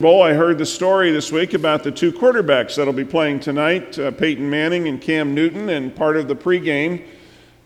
Bowl, 0.00 0.22
I 0.22 0.32
heard 0.32 0.58
the 0.58 0.66
story 0.66 1.10
this 1.10 1.32
week 1.32 1.54
about 1.54 1.82
the 1.82 1.90
two 1.90 2.12
quarterbacks 2.12 2.76
that'll 2.76 2.92
be 2.92 3.04
playing 3.04 3.40
tonight 3.40 3.98
uh, 3.98 4.12
Peyton 4.12 4.48
Manning 4.48 4.86
and 4.86 5.00
Cam 5.00 5.34
Newton, 5.34 5.70
and 5.70 5.92
part 5.92 6.16
of 6.16 6.28
the 6.28 6.36
pregame 6.36 7.04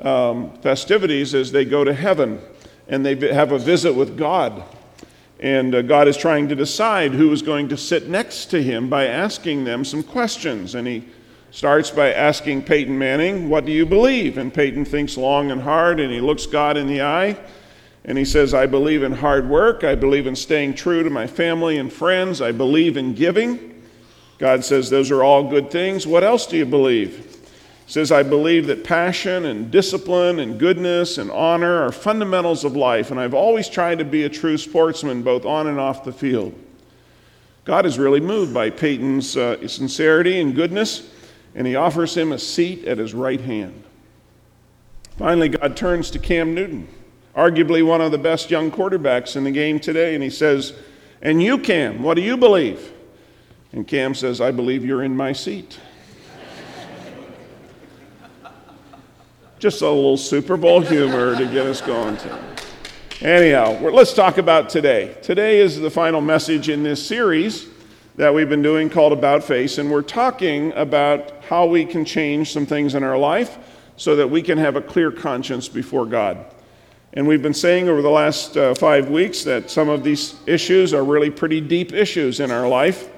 um, 0.01 0.51
festivities 0.63 1.35
is 1.35 1.53
they 1.53 1.67
go 1.67 1.85
to 1.85 1.93
heaven 1.93 2.41
and 2.89 3.05
they 3.05 3.15
have 3.35 3.53
a 3.53 3.59
visit 3.59 3.93
with 3.93 4.17
God. 4.17 4.63
And 5.41 5.75
uh, 5.75 5.83
God 5.83 6.09
is 6.09 6.17
trying 6.17 6.49
to 6.49 6.55
decide 6.55 7.13
who 7.13 7.31
is 7.33 7.43
going 7.43 7.69
to 7.69 7.77
sit 7.77 8.09
next 8.09 8.47
to 8.47 8.63
him 8.63 8.89
by 8.89 9.09
asking 9.09 9.65
them 9.65 9.85
some 9.85 10.03
questions. 10.03 10.75
And 10.75 10.89
he 10.89 11.05
starts 11.51 11.91
by 11.91 12.15
asking 12.15 12.63
Peyton 12.63 12.99
Manning, 12.99 13.51
What 13.51 13.67
do 13.67 13.73
you 13.73 13.85
believe? 13.85 14.39
And 14.39 14.55
Peyton 14.55 14.87
thinks 14.87 15.19
long 15.19 15.51
and 15.51 15.61
hard 15.61 16.01
and 16.01 16.11
he 16.11 16.23
looks 16.23 16.47
God 16.47 16.79
in 16.79 16.87
the 16.87 17.03
eye. 17.03 17.39
And 18.05 18.19
he 18.19 18.25
says, 18.25 18.53
I 18.53 18.67
believe 18.67 19.03
in 19.03 19.13
hard 19.13 19.49
work. 19.49 19.85
I 19.85 19.95
believe 19.95 20.27
in 20.27 20.35
staying 20.35 20.75
true 20.75 21.03
to 21.03 21.11
my 21.11 21.27
family 21.27 21.79
and 21.79 21.93
friends. 21.93 22.41
I 22.41 22.51
believe 22.51 22.97
in 22.97 23.15
giving. 23.15 23.83
God 24.39 24.65
says, 24.65 24.91
Those 24.91 25.11
are 25.13 25.23
all 25.23 25.49
good 25.49 25.71
things. 25.71 26.07
What 26.07 26.25
else 26.25 26.47
do 26.47 26.57
you 26.57 26.67
believe? 26.67 27.29
He 27.87 27.93
says, 27.93 28.11
I 28.11 28.25
believe 28.25 28.67
that 28.67 28.83
passion 28.85 29.45
and 29.45 29.71
discipline 29.71 30.41
and 30.41 30.59
goodness 30.59 31.19
and 31.19 31.31
honor 31.31 31.83
are 31.83 31.93
fundamentals 31.93 32.65
of 32.65 32.75
life, 32.75 33.11
and 33.11 33.21
I've 33.21 33.35
always 33.35 33.69
tried 33.69 33.99
to 33.99 34.05
be 34.05 34.25
a 34.25 34.29
true 34.29 34.57
sportsman 34.57 35.23
both 35.23 35.45
on 35.45 35.67
and 35.67 35.79
off 35.79 36.03
the 36.03 36.13
field. 36.13 36.55
God 37.65 37.87
is 37.87 37.99
really 37.99 38.21
moved 38.21 38.53
by 38.53 38.71
Peyton's 38.71 39.37
uh, 39.37 39.69
sincerity 39.69 40.41
and 40.41 40.55
goodness, 40.55 41.09
and 41.55 41.67
he 41.67 41.77
offers 41.77 42.17
him 42.17 42.33
a 42.33 42.39
seat 42.39 42.85
at 42.87 42.99
his 42.99 43.15
right 43.15 43.41
hand. 43.41 43.85
Finally, 45.19 45.51
God 45.51 45.77
turns 45.77 46.11
to 46.11 46.19
Cam 46.19 46.55
Newton 46.55 46.89
arguably 47.35 47.85
one 47.85 48.01
of 48.01 48.13
the 48.13 48.19
best 48.19 48.51
young 48.51 48.71
quarterbacks 48.71 49.37
in 49.37 49.45
the 49.45 49.51
game 49.51 49.81
today. 49.81 50.15
And 50.15 50.23
he 50.23 50.31
says, 50.31 50.75
And 51.21 51.43
you, 51.43 51.59
Cam, 51.59 52.03
what 52.03 52.15
do 52.15 52.23
you 52.23 52.37
believe? 52.37 52.93
And 53.73 53.87
Cam 53.87 54.15
says, 54.15 54.41
I 54.41 54.51
believe 54.51 54.85
you're 54.85 55.03
in 55.03 55.17
my 55.17 55.33
seat. 55.33 55.79
Just 59.59 59.81
a 59.81 59.89
little 59.89 60.17
Super 60.17 60.57
Bowl 60.57 60.81
humor 60.81 61.37
to 61.37 61.47
get 61.47 61.67
us 61.67 61.81
going. 61.81 62.19
Anyhow, 63.21 63.79
let's 63.81 64.13
talk 64.13 64.39
about 64.39 64.69
today. 64.69 65.17
Today 65.23 65.61
is 65.61 65.79
the 65.79 65.91
final 65.91 66.21
message 66.21 66.69
in 66.69 66.83
this 66.83 67.07
series 67.07 67.69
that 68.17 68.35
we've 68.35 68.49
been 68.49 68.63
doing 68.63 68.91
called 68.91 69.13
About 69.13 69.45
Face, 69.45 69.79
and 69.79 69.91
we're 69.91 70.03
talking 70.03 70.73
about 70.73 71.45
how 71.45 71.65
we 71.65 71.85
can 71.85 72.05
change 72.05 72.53
some 72.53 72.67
things 72.67 72.97
in 72.97 73.05
our 73.05 73.17
life 73.17 73.57
so 73.97 74.17
that 74.17 74.29
we 74.29 74.43
can 74.43 74.59
have 74.59 74.75
a 74.75 74.83
clear 74.83 75.13
conscience 75.13 75.69
before 75.69 76.05
God. 76.05 76.45
And 77.15 77.27
we've 77.27 77.43
been 77.43 77.53
saying 77.53 77.91
over 77.91 78.01
the 78.01 78.11
last 78.11 78.57
uh, 78.57 78.75
five 78.75 79.11
weeks 79.11 79.45
that 79.45 79.71
some 79.71 79.91
of 79.91 80.03
these 80.03 80.35
issues 80.47 80.95
are 80.95 81.05
really 81.05 81.31
pretty 81.31 81.61
deep 81.61 81.93
issues 81.93 82.41
in 82.41 82.51
our 82.51 82.67
life. 82.67 83.11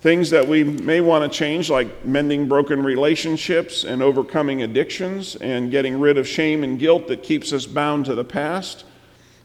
Things 0.00 0.30
that 0.30 0.46
we 0.46 0.64
may 0.64 1.00
want 1.00 1.30
to 1.30 1.38
change, 1.38 1.70
like 1.70 2.04
mending 2.04 2.48
broken 2.48 2.82
relationships 2.82 3.84
and 3.84 4.02
overcoming 4.02 4.62
addictions 4.62 5.36
and 5.36 5.70
getting 5.70 6.00
rid 6.00 6.18
of 6.18 6.26
shame 6.26 6.64
and 6.64 6.78
guilt 6.78 7.06
that 7.08 7.22
keeps 7.22 7.52
us 7.52 7.64
bound 7.64 8.06
to 8.06 8.14
the 8.14 8.24
past, 8.24 8.84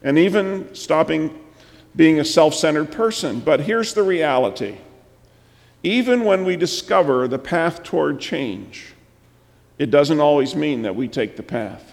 and 0.01 0.17
even 0.17 0.73
stopping 0.73 1.39
being 1.95 2.19
a 2.19 2.25
self 2.25 2.55
centered 2.55 2.91
person. 2.91 3.39
But 3.39 3.61
here's 3.61 3.93
the 3.93 4.03
reality 4.03 4.77
even 5.83 6.23
when 6.23 6.45
we 6.45 6.55
discover 6.55 7.27
the 7.27 7.39
path 7.39 7.83
toward 7.83 8.19
change, 8.19 8.93
it 9.77 9.91
doesn't 9.91 10.19
always 10.19 10.55
mean 10.55 10.83
that 10.83 10.95
we 10.95 11.07
take 11.07 11.35
the 11.35 11.43
path. 11.43 11.92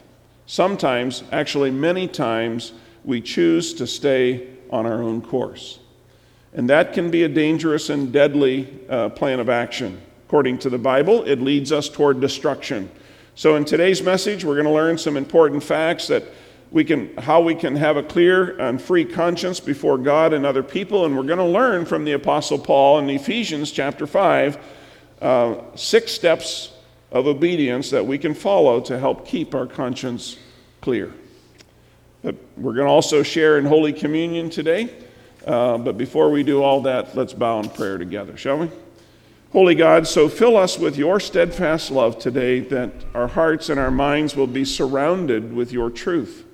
Sometimes, 0.51 1.23
actually, 1.31 1.71
many 1.71 2.09
times, 2.09 2.73
we 3.05 3.21
choose 3.21 3.73
to 3.75 3.87
stay 3.87 4.49
on 4.69 4.85
our 4.85 5.01
own 5.01 5.23
course. 5.23 5.79
And 6.53 6.69
that 6.69 6.93
can 6.93 7.09
be 7.09 7.23
a 7.23 7.29
dangerous 7.29 7.89
and 7.89 8.13
deadly 8.13 8.81
uh, 8.89 9.11
plan 9.11 9.39
of 9.39 9.49
action. 9.49 10.03
According 10.27 10.59
to 10.59 10.69
the 10.69 10.77
Bible, 10.77 11.23
it 11.23 11.41
leads 11.41 11.71
us 11.71 11.89
toward 11.89 12.21
destruction. 12.21 12.91
So, 13.37 13.55
in 13.55 13.65
today's 13.65 14.03
message, 14.03 14.45
we're 14.45 14.57
going 14.57 14.67
to 14.67 14.73
learn 14.73 14.99
some 14.99 15.17
important 15.17 15.63
facts 15.63 16.09
that 16.09 16.25
we 16.73 16.83
can, 16.83 17.17
how 17.19 17.41
we 17.41 17.55
can 17.55 17.77
have 17.77 17.97
a 17.97 18.03
clear 18.03 18.59
and 18.59 18.83
free 18.83 19.05
conscience 19.05 19.61
before 19.61 19.99
God 19.99 20.33
and 20.33 20.45
other 20.45 20.65
people. 20.65 21.05
And 21.05 21.17
we're 21.17 21.23
going 21.23 21.39
to 21.39 21.45
learn 21.45 21.85
from 21.85 22.05
the 22.05 22.15
Apostle 22.15 22.59
Paul 22.59 22.99
in 22.99 23.09
Ephesians 23.09 23.71
chapter 23.71 24.05
5 24.05 24.59
uh, 25.23 25.55
six 25.77 26.11
steps 26.11 26.73
of 27.13 27.27
obedience 27.27 27.91
that 27.91 28.07
we 28.07 28.19
can 28.19 28.35
follow 28.35 28.81
to 28.81 28.99
help 28.99 29.27
keep 29.27 29.55
our 29.55 29.67
conscience 29.67 30.39
clear. 30.81 31.13
But 32.23 32.37
we're 32.57 32.75
going 32.75 32.87
to 32.87 32.93
also 32.93 33.23
share 33.23 33.59
in 33.59 33.65
Holy 33.65 33.93
Communion 33.93 34.51
today. 34.51 34.95
Uh, 35.47 35.79
but 35.79 35.97
before 35.97 36.31
we 36.31 36.43
do 36.43 36.63
all 36.63 36.83
that, 36.83 37.17
let's 37.17 37.33
bow 37.33 37.61
in 37.61 37.69
prayer 37.71 37.99
together, 37.99 38.37
shall 38.37 38.59
we? 38.59 38.71
Holy 39.53 39.75
God, 39.75 40.07
so 40.07 40.29
fill 40.29 40.57
us 40.57 40.79
with 40.79 40.97
your 40.97 41.19
steadfast 41.19 41.91
love 41.91 42.19
today 42.21 42.61
that 42.61 42.93
our 43.15 43.27
hearts 43.27 43.69
and 43.69 43.81
our 43.81 43.91
minds 43.91 44.37
will 44.37 44.47
be 44.47 44.65
surrounded 44.65 45.53
with 45.53 45.73
your 45.73 45.91
truth. 45.91 46.45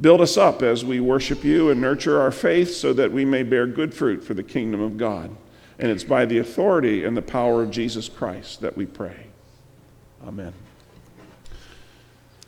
Build 0.00 0.22
us 0.22 0.38
up 0.38 0.62
as 0.62 0.82
we 0.82 0.98
worship 0.98 1.44
you 1.44 1.68
and 1.68 1.78
nurture 1.78 2.18
our 2.18 2.30
faith 2.30 2.74
so 2.74 2.94
that 2.94 3.12
we 3.12 3.26
may 3.26 3.42
bear 3.42 3.66
good 3.66 3.92
fruit 3.92 4.24
for 4.24 4.32
the 4.32 4.42
kingdom 4.42 4.80
of 4.80 4.96
God. 4.96 5.36
And 5.78 5.90
it's 5.90 6.04
by 6.04 6.24
the 6.24 6.38
authority 6.38 7.04
and 7.04 7.14
the 7.14 7.22
power 7.22 7.62
of 7.62 7.70
Jesus 7.70 8.08
Christ 8.08 8.62
that 8.62 8.78
we 8.78 8.86
pray. 8.86 9.29
Amen. 10.26 10.52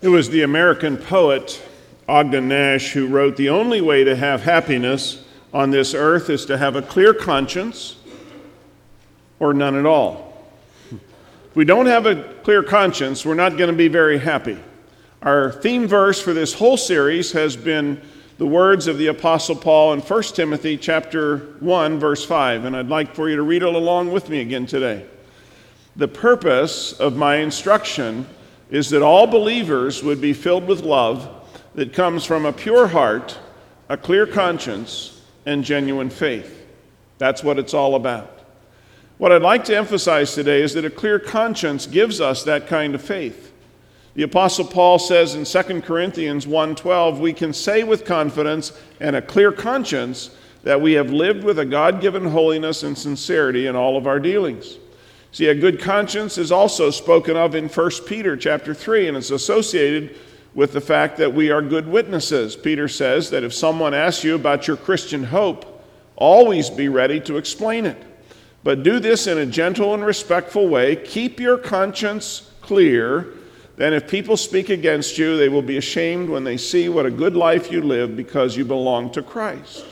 It 0.02 0.08
was 0.08 0.28
the 0.28 0.42
American 0.42 0.96
poet 0.96 1.62
Ogden 2.08 2.48
Nash 2.48 2.92
who 2.92 3.06
wrote 3.06 3.36
The 3.36 3.48
only 3.48 3.80
way 3.80 4.04
to 4.04 4.14
have 4.14 4.42
happiness 4.42 5.24
on 5.54 5.70
this 5.70 5.94
earth 5.94 6.28
is 6.28 6.44
to 6.46 6.58
have 6.58 6.76
a 6.76 6.82
clear 6.82 7.14
conscience 7.14 7.96
or 9.38 9.54
none 9.54 9.74
at 9.74 9.86
all. 9.86 10.50
If 10.90 11.56
we 11.56 11.64
don't 11.64 11.86
have 11.86 12.06
a 12.06 12.22
clear 12.42 12.62
conscience, 12.62 13.24
we're 13.24 13.34
not 13.34 13.56
going 13.56 13.70
to 13.70 13.76
be 13.76 13.88
very 13.88 14.18
happy. 14.18 14.58
Our 15.22 15.52
theme 15.52 15.86
verse 15.86 16.20
for 16.20 16.34
this 16.34 16.54
whole 16.54 16.76
series 16.76 17.32
has 17.32 17.56
been 17.56 18.00
the 18.38 18.46
words 18.46 18.86
of 18.86 18.98
the 18.98 19.06
apostle 19.06 19.56
Paul 19.56 19.92
in 19.92 20.00
1 20.00 20.22
Timothy 20.34 20.76
chapter 20.76 21.38
1 21.60 21.98
verse 21.98 22.24
5 22.24 22.64
and 22.64 22.76
I'd 22.76 22.88
like 22.88 23.14
for 23.14 23.30
you 23.30 23.36
to 23.36 23.42
read 23.42 23.62
it 23.62 23.74
along 23.74 24.10
with 24.10 24.28
me 24.28 24.40
again 24.40 24.66
today. 24.66 25.06
The 25.96 26.08
purpose 26.08 26.92
of 26.94 27.16
my 27.16 27.36
instruction 27.36 28.26
is 28.70 28.88
that 28.90 29.02
all 29.02 29.26
believers 29.26 30.02
would 30.02 30.20
be 30.20 30.32
filled 30.32 30.66
with 30.66 30.82
love 30.82 31.28
that 31.74 31.92
comes 31.92 32.24
from 32.24 32.46
a 32.46 32.52
pure 32.52 32.86
heart, 32.86 33.38
a 33.88 33.96
clear 33.96 34.26
conscience, 34.26 35.20
and 35.44 35.62
genuine 35.62 36.08
faith. 36.08 36.66
That's 37.18 37.44
what 37.44 37.58
it's 37.58 37.74
all 37.74 37.94
about. 37.94 38.40
What 39.18 39.32
I'd 39.32 39.42
like 39.42 39.64
to 39.66 39.76
emphasize 39.76 40.34
today 40.34 40.62
is 40.62 40.74
that 40.74 40.84
a 40.84 40.90
clear 40.90 41.18
conscience 41.18 41.86
gives 41.86 42.20
us 42.20 42.42
that 42.44 42.66
kind 42.66 42.94
of 42.94 43.02
faith. 43.02 43.52
The 44.14 44.24
apostle 44.24 44.64
Paul 44.64 44.98
says 44.98 45.34
in 45.34 45.44
2 45.44 45.82
Corinthians 45.82 46.46
1:12, 46.46 47.20
we 47.20 47.32
can 47.32 47.52
say 47.52 47.84
with 47.84 48.04
confidence 48.04 48.72
and 49.00 49.14
a 49.14 49.22
clear 49.22 49.52
conscience 49.52 50.30
that 50.64 50.80
we 50.80 50.92
have 50.94 51.10
lived 51.10 51.44
with 51.44 51.58
a 51.58 51.64
God-given 51.64 52.26
holiness 52.26 52.82
and 52.82 52.96
sincerity 52.96 53.66
in 53.66 53.76
all 53.76 53.96
of 53.96 54.06
our 54.06 54.18
dealings. 54.18 54.78
See, 55.32 55.46
a 55.46 55.54
good 55.54 55.80
conscience 55.80 56.36
is 56.36 56.52
also 56.52 56.90
spoken 56.90 57.38
of 57.38 57.54
in 57.54 57.68
1 57.68 57.90
Peter 58.06 58.36
chapter 58.36 58.74
3, 58.74 59.08
and 59.08 59.16
it's 59.16 59.30
associated 59.30 60.14
with 60.54 60.74
the 60.74 60.80
fact 60.80 61.16
that 61.16 61.32
we 61.32 61.50
are 61.50 61.62
good 61.62 61.88
witnesses. 61.88 62.54
Peter 62.54 62.86
says 62.86 63.30
that 63.30 63.42
if 63.42 63.54
someone 63.54 63.94
asks 63.94 64.22
you 64.22 64.34
about 64.34 64.68
your 64.68 64.76
Christian 64.76 65.24
hope, 65.24 65.86
always 66.16 66.68
be 66.68 66.90
ready 66.90 67.18
to 67.20 67.38
explain 67.38 67.86
it. 67.86 67.96
But 68.62 68.82
do 68.82 69.00
this 69.00 69.26
in 69.26 69.38
a 69.38 69.46
gentle 69.46 69.94
and 69.94 70.04
respectful 70.04 70.68
way. 70.68 70.96
Keep 70.96 71.40
your 71.40 71.56
conscience 71.56 72.50
clear. 72.60 73.28
Then, 73.76 73.94
if 73.94 74.06
people 74.06 74.36
speak 74.36 74.68
against 74.68 75.16
you, 75.16 75.38
they 75.38 75.48
will 75.48 75.62
be 75.62 75.78
ashamed 75.78 76.28
when 76.28 76.44
they 76.44 76.58
see 76.58 76.90
what 76.90 77.06
a 77.06 77.10
good 77.10 77.34
life 77.34 77.72
you 77.72 77.80
live 77.80 78.16
because 78.16 78.54
you 78.54 78.66
belong 78.66 79.10
to 79.12 79.22
Christ. 79.22 79.86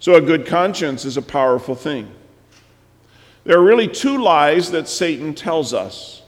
So, 0.00 0.14
a 0.14 0.20
good 0.20 0.46
conscience 0.46 1.04
is 1.04 1.18
a 1.18 1.22
powerful 1.22 1.74
thing. 1.74 2.10
There 3.44 3.58
are 3.58 3.64
really 3.64 3.88
two 3.88 4.22
lies 4.22 4.70
that 4.70 4.88
Satan 4.88 5.34
tells 5.34 5.74
us. 5.74 6.22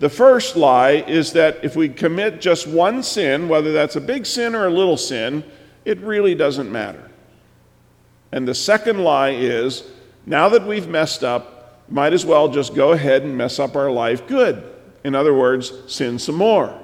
The 0.00 0.08
first 0.08 0.56
lie 0.56 0.92
is 0.92 1.32
that 1.34 1.62
if 1.62 1.76
we 1.76 1.88
commit 1.88 2.40
just 2.40 2.66
one 2.66 3.02
sin, 3.02 3.48
whether 3.48 3.72
that's 3.72 3.96
a 3.96 4.00
big 4.00 4.26
sin 4.26 4.54
or 4.54 4.66
a 4.66 4.70
little 4.70 4.96
sin, 4.96 5.44
it 5.84 5.98
really 6.00 6.34
doesn't 6.34 6.72
matter. 6.72 7.10
And 8.32 8.48
the 8.48 8.54
second 8.54 9.04
lie 9.04 9.30
is 9.30 9.84
now 10.26 10.48
that 10.48 10.66
we've 10.66 10.88
messed 10.88 11.22
up, 11.22 11.84
might 11.88 12.12
as 12.12 12.24
well 12.24 12.48
just 12.48 12.74
go 12.74 12.92
ahead 12.92 13.22
and 13.22 13.36
mess 13.36 13.58
up 13.58 13.76
our 13.76 13.90
life 13.90 14.26
good. 14.26 14.64
In 15.04 15.14
other 15.14 15.34
words, 15.34 15.72
sin 15.86 16.18
some 16.18 16.36
more. 16.36 16.78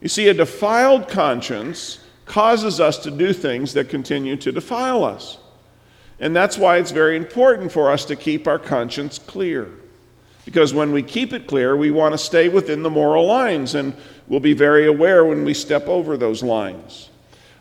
You 0.00 0.08
see, 0.08 0.28
a 0.28 0.34
defiled 0.34 1.08
conscience 1.08 1.98
causes 2.26 2.80
us 2.80 2.98
to 2.98 3.10
do 3.10 3.32
things 3.32 3.74
that 3.74 3.88
continue 3.88 4.36
to 4.36 4.52
defile 4.52 5.04
us. 5.04 5.38
And 6.24 6.34
that's 6.34 6.56
why 6.56 6.78
it's 6.78 6.90
very 6.90 7.18
important 7.18 7.70
for 7.70 7.90
us 7.90 8.06
to 8.06 8.16
keep 8.16 8.48
our 8.48 8.58
conscience 8.58 9.18
clear. 9.18 9.68
Because 10.46 10.72
when 10.72 10.90
we 10.90 11.02
keep 11.02 11.34
it 11.34 11.46
clear, 11.46 11.76
we 11.76 11.90
want 11.90 12.14
to 12.14 12.18
stay 12.18 12.48
within 12.48 12.82
the 12.82 12.88
moral 12.88 13.26
lines, 13.26 13.74
and 13.74 13.94
we'll 14.26 14.40
be 14.40 14.54
very 14.54 14.86
aware 14.86 15.26
when 15.26 15.44
we 15.44 15.52
step 15.52 15.86
over 15.86 16.16
those 16.16 16.42
lines. 16.42 17.10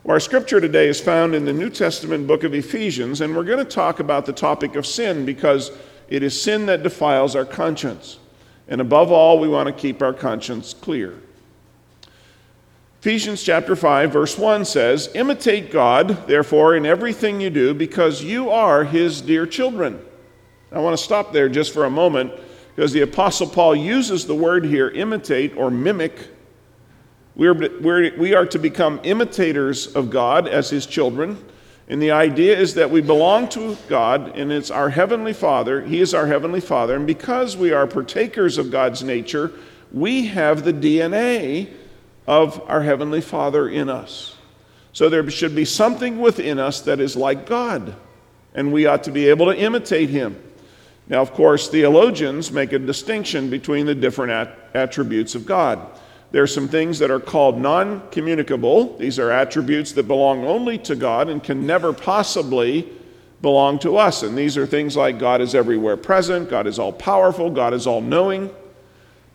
Our 0.08 0.18
scripture 0.22 0.62
today 0.62 0.88
is 0.88 1.02
found 1.02 1.36
in 1.36 1.44
the 1.44 1.52
New 1.52 1.70
Testament 1.70 2.26
book 2.26 2.46
of 2.46 2.54
Ephesians, 2.54 3.20
and 3.20 3.36
we're 3.36 3.44
going 3.44 3.58
to 3.60 3.66
talk 3.66 4.00
about 4.00 4.26
the 4.26 4.32
topic 4.32 4.76
of 4.76 4.86
sin 4.86 5.26
because 5.26 5.74
it 6.08 6.24
is 6.24 6.42
sin 6.42 6.66
that 6.68 6.84
defiles 6.84 7.36
our 7.36 7.44
conscience. 7.46 8.18
And 8.70 8.80
above 8.80 9.12
all, 9.12 9.42
we 9.42 9.50
want 9.50 9.68
to 9.68 9.74
keep 9.74 10.02
our 10.02 10.14
conscience 10.14 10.74
clear. 10.74 11.20
Ephesians 13.04 13.44
chapter 13.44 13.76
5 13.76 14.14
verse 14.14 14.38
1 14.38 14.64
says, 14.64 15.10
"Imitate 15.14 15.70
God, 15.70 16.26
therefore, 16.26 16.74
in 16.74 16.86
everything 16.86 17.42
you 17.42 17.50
do, 17.50 17.74
because 17.74 18.24
you 18.24 18.50
are 18.50 18.86
his 18.86 19.20
dear 19.20 19.46
children." 19.46 20.00
I 20.72 20.80
want 20.80 20.98
to 20.98 21.04
stop 21.04 21.34
there 21.34 21.50
just 21.50 21.74
for 21.74 21.84
a 21.84 21.90
moment 21.90 22.32
because 22.74 22.94
the 22.94 23.02
apostle 23.02 23.48
Paul 23.48 23.76
uses 23.76 24.26
the 24.26 24.34
word 24.34 24.64
here 24.64 24.88
imitate 24.88 25.52
or 25.58 25.70
mimic. 25.70 26.14
We're, 27.36 27.82
we're, 27.82 28.18
we 28.18 28.36
are 28.36 28.46
to 28.46 28.58
become 28.58 29.02
imitators 29.04 29.94
of 29.94 30.10
God 30.10 30.48
as 30.48 30.70
his 30.70 30.86
children. 30.86 31.44
And 31.90 32.02
the 32.02 32.12
idea 32.12 32.58
is 32.58 32.74
that 32.76 32.90
we 32.90 33.02
belong 33.02 33.50
to 33.50 33.76
God, 33.90 34.32
and 34.38 34.50
it's 34.50 34.72
our 34.72 34.88
Heavenly 34.88 35.34
Father. 35.34 35.82
He 35.82 36.00
is 36.00 36.14
our 36.14 36.28
Heavenly 36.28 36.62
Father. 36.62 36.96
And 36.96 37.06
because 37.06 37.58
we 37.58 37.74
are 37.74 37.86
partakers 37.86 38.58
of 38.58 38.72
God's 38.72 39.04
nature, 39.04 39.52
we 39.92 40.28
have 40.28 40.64
the 40.64 40.72
DNA 40.72 41.68
of 42.28 42.62
our 42.68 42.82
Heavenly 42.82 43.22
Father 43.22 43.68
in 43.68 43.90
us. 43.90 44.36
So 44.92 45.10
there 45.10 45.30
should 45.30 45.56
be 45.56 45.66
something 45.66 46.20
within 46.20 46.60
us 46.60 46.82
that 46.82 47.00
is 47.00 47.16
like 47.16 47.46
God, 47.46 47.96
and 48.54 48.72
we 48.72 48.86
ought 48.86 49.04
to 49.04 49.12
be 49.12 49.30
able 49.30 49.48
to 49.48 49.58
imitate 49.58 50.10
Him. 50.10 50.42
Now, 51.08 51.22
of 51.22 51.34
course, 51.34 51.68
theologians 51.68 52.52
make 52.52 52.72
a 52.72 52.80
distinction 52.80 53.50
between 53.50 53.86
the 53.86 53.96
different 53.96 54.32
at- 54.32 54.58
attributes 54.74 55.36
of 55.36 55.46
God. 55.46 55.80
There 56.32 56.42
are 56.42 56.48
some 56.48 56.68
things 56.68 57.00
that 57.00 57.12
are 57.12 57.20
called 57.20 57.60
non 57.60 58.08
communicable. 58.10 58.98
These 58.98 59.20
are 59.20 59.30
attributes 59.30 59.92
that 59.94 60.08
belong 60.08 60.46
only 60.46 60.78
to 60.80 60.96
God 60.96 61.30
and 61.30 61.44
can 61.44 61.68
never 61.68 61.94
possibly 61.94 62.90
belong 63.42 63.78
to 63.80 63.98
us. 63.98 64.24
And 64.24 64.38
these 64.38 64.58
are 64.58 64.66
things 64.66 64.96
like 64.96 65.20
God 65.20 65.42
is 65.42 65.54
everywhere 65.54 65.98
present, 65.98 66.50
God 66.50 66.66
is 66.66 66.80
all 66.80 66.94
powerful, 66.94 67.52
God 67.52 67.74
is 67.74 67.86
all 67.86 68.02
knowing. 68.02 68.50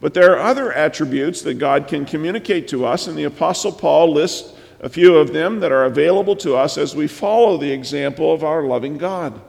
But 0.01 0.15
there 0.15 0.33
are 0.33 0.41
other 0.41 0.73
attributes 0.73 1.43
that 1.43 1.55
God 1.55 1.89
can 1.89 2.05
communicate 2.05 2.69
to 2.69 2.87
us, 2.87 3.07
and 3.07 3.19
the 3.19 3.25
Apostle 3.25 3.73
Paul 3.73 4.13
lists 4.13 4.53
a 4.81 4.89
few 4.89 5.17
of 5.17 5.33
them 5.33 5.61
that 5.61 5.73
are 5.73 5.85
available 5.85 6.37
to 6.37 6.55
us 6.55 6.79
as 6.79 6.95
we 6.95 7.09
follow 7.09 7.57
the 7.57 7.73
example 7.73 8.33
of 8.33 8.45
our 8.45 8.63
loving 8.63 8.97
God. 8.97 9.41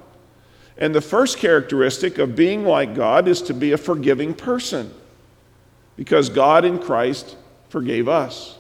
And 0.77 0.95
the 0.95 1.01
first 1.01 1.37
characteristic 1.37 2.17
of 2.17 2.35
being 2.35 2.63
like 2.63 2.95
God 2.95 3.27
is 3.27 3.41
to 3.43 3.53
be 3.53 3.73
a 3.73 3.77
forgiving 3.77 4.33
person, 4.33 4.91
because 5.95 6.29
God 6.29 6.65
in 6.65 6.79
Christ 6.79 7.35
forgave 7.67 8.07
us. 8.07 8.57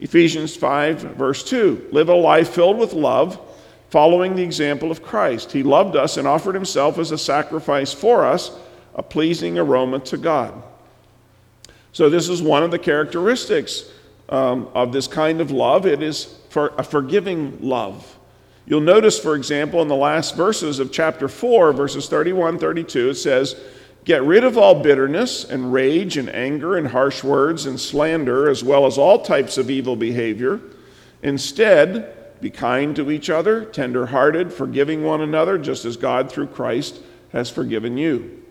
Ephesians 0.00 0.56
5, 0.56 1.00
verse 1.16 1.44
2 1.44 1.88
Live 1.92 2.08
a 2.08 2.14
life 2.14 2.50
filled 2.50 2.78
with 2.78 2.94
love, 2.94 3.38
following 3.90 4.34
the 4.34 4.42
example 4.42 4.90
of 4.90 5.02
Christ. 5.02 5.52
He 5.52 5.62
loved 5.62 5.96
us 5.96 6.16
and 6.16 6.26
offered 6.26 6.54
himself 6.54 6.98
as 6.98 7.10
a 7.10 7.18
sacrifice 7.18 7.92
for 7.92 8.24
us, 8.24 8.56
a 8.94 9.02
pleasing 9.02 9.58
aroma 9.58 9.98
to 10.00 10.16
God. 10.16 10.62
So, 11.94 12.10
this 12.10 12.28
is 12.28 12.42
one 12.42 12.64
of 12.64 12.72
the 12.72 12.78
characteristics 12.78 13.84
um, 14.28 14.68
of 14.74 14.92
this 14.92 15.06
kind 15.06 15.40
of 15.40 15.52
love. 15.52 15.86
It 15.86 16.02
is 16.02 16.36
for 16.50 16.72
a 16.76 16.82
forgiving 16.82 17.56
love. 17.60 18.18
You'll 18.66 18.80
notice, 18.80 19.16
for 19.16 19.36
example, 19.36 19.80
in 19.80 19.86
the 19.86 19.94
last 19.94 20.34
verses 20.34 20.80
of 20.80 20.90
chapter 20.90 21.28
4, 21.28 21.72
verses 21.72 22.08
31 22.08 22.58
32, 22.58 23.10
it 23.10 23.14
says, 23.14 23.54
Get 24.04 24.24
rid 24.24 24.42
of 24.42 24.58
all 24.58 24.82
bitterness 24.82 25.44
and 25.44 25.72
rage 25.72 26.16
and 26.16 26.28
anger 26.28 26.76
and 26.76 26.88
harsh 26.88 27.22
words 27.22 27.64
and 27.64 27.78
slander, 27.78 28.50
as 28.50 28.64
well 28.64 28.86
as 28.86 28.98
all 28.98 29.22
types 29.22 29.56
of 29.56 29.70
evil 29.70 29.94
behavior. 29.94 30.60
Instead, 31.22 32.40
be 32.40 32.50
kind 32.50 32.96
to 32.96 33.12
each 33.12 33.30
other, 33.30 33.64
tender 33.64 34.06
hearted, 34.06 34.52
forgiving 34.52 35.04
one 35.04 35.20
another, 35.20 35.58
just 35.58 35.84
as 35.84 35.96
God 35.96 36.28
through 36.28 36.48
Christ 36.48 37.00
has 37.30 37.50
forgiven 37.50 37.96
you. 37.96 38.43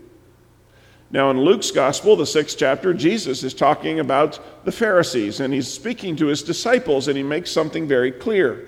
Now, 1.10 1.30
in 1.30 1.40
Luke's 1.40 1.70
gospel, 1.70 2.16
the 2.16 2.26
sixth 2.26 2.58
chapter, 2.58 2.92
Jesus 2.92 3.42
is 3.44 3.54
talking 3.54 4.00
about 4.00 4.64
the 4.64 4.72
Pharisees, 4.72 5.40
and 5.40 5.54
he's 5.54 5.68
speaking 5.68 6.16
to 6.16 6.26
his 6.26 6.42
disciples, 6.42 7.08
and 7.08 7.16
he 7.16 7.22
makes 7.22 7.50
something 7.50 7.86
very 7.86 8.10
clear. 8.10 8.66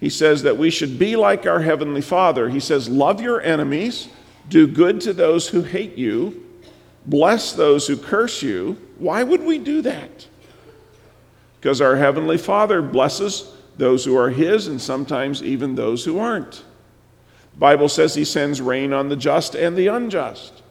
He 0.00 0.10
says 0.10 0.42
that 0.42 0.56
we 0.56 0.70
should 0.70 0.98
be 0.98 1.16
like 1.16 1.46
our 1.46 1.60
Heavenly 1.60 2.02
Father. 2.02 2.48
He 2.48 2.60
says, 2.60 2.88
Love 2.88 3.20
your 3.20 3.40
enemies, 3.40 4.08
do 4.48 4.66
good 4.66 5.00
to 5.02 5.12
those 5.12 5.48
who 5.48 5.62
hate 5.62 5.96
you, 5.96 6.44
bless 7.06 7.52
those 7.52 7.86
who 7.86 7.96
curse 7.96 8.42
you. 8.42 8.76
Why 8.98 9.22
would 9.22 9.42
we 9.42 9.58
do 9.58 9.82
that? 9.82 10.26
Because 11.60 11.80
our 11.80 11.96
Heavenly 11.96 12.38
Father 12.38 12.82
blesses 12.82 13.52
those 13.76 14.04
who 14.04 14.16
are 14.16 14.30
His 14.30 14.66
and 14.66 14.80
sometimes 14.80 15.42
even 15.42 15.74
those 15.74 16.04
who 16.04 16.18
aren't. 16.18 16.64
The 17.54 17.58
Bible 17.58 17.88
says 17.88 18.14
He 18.14 18.24
sends 18.24 18.60
rain 18.60 18.92
on 18.92 19.08
the 19.08 19.16
just 19.16 19.54
and 19.54 19.76
the 19.76 19.88
unjust. 19.88 20.62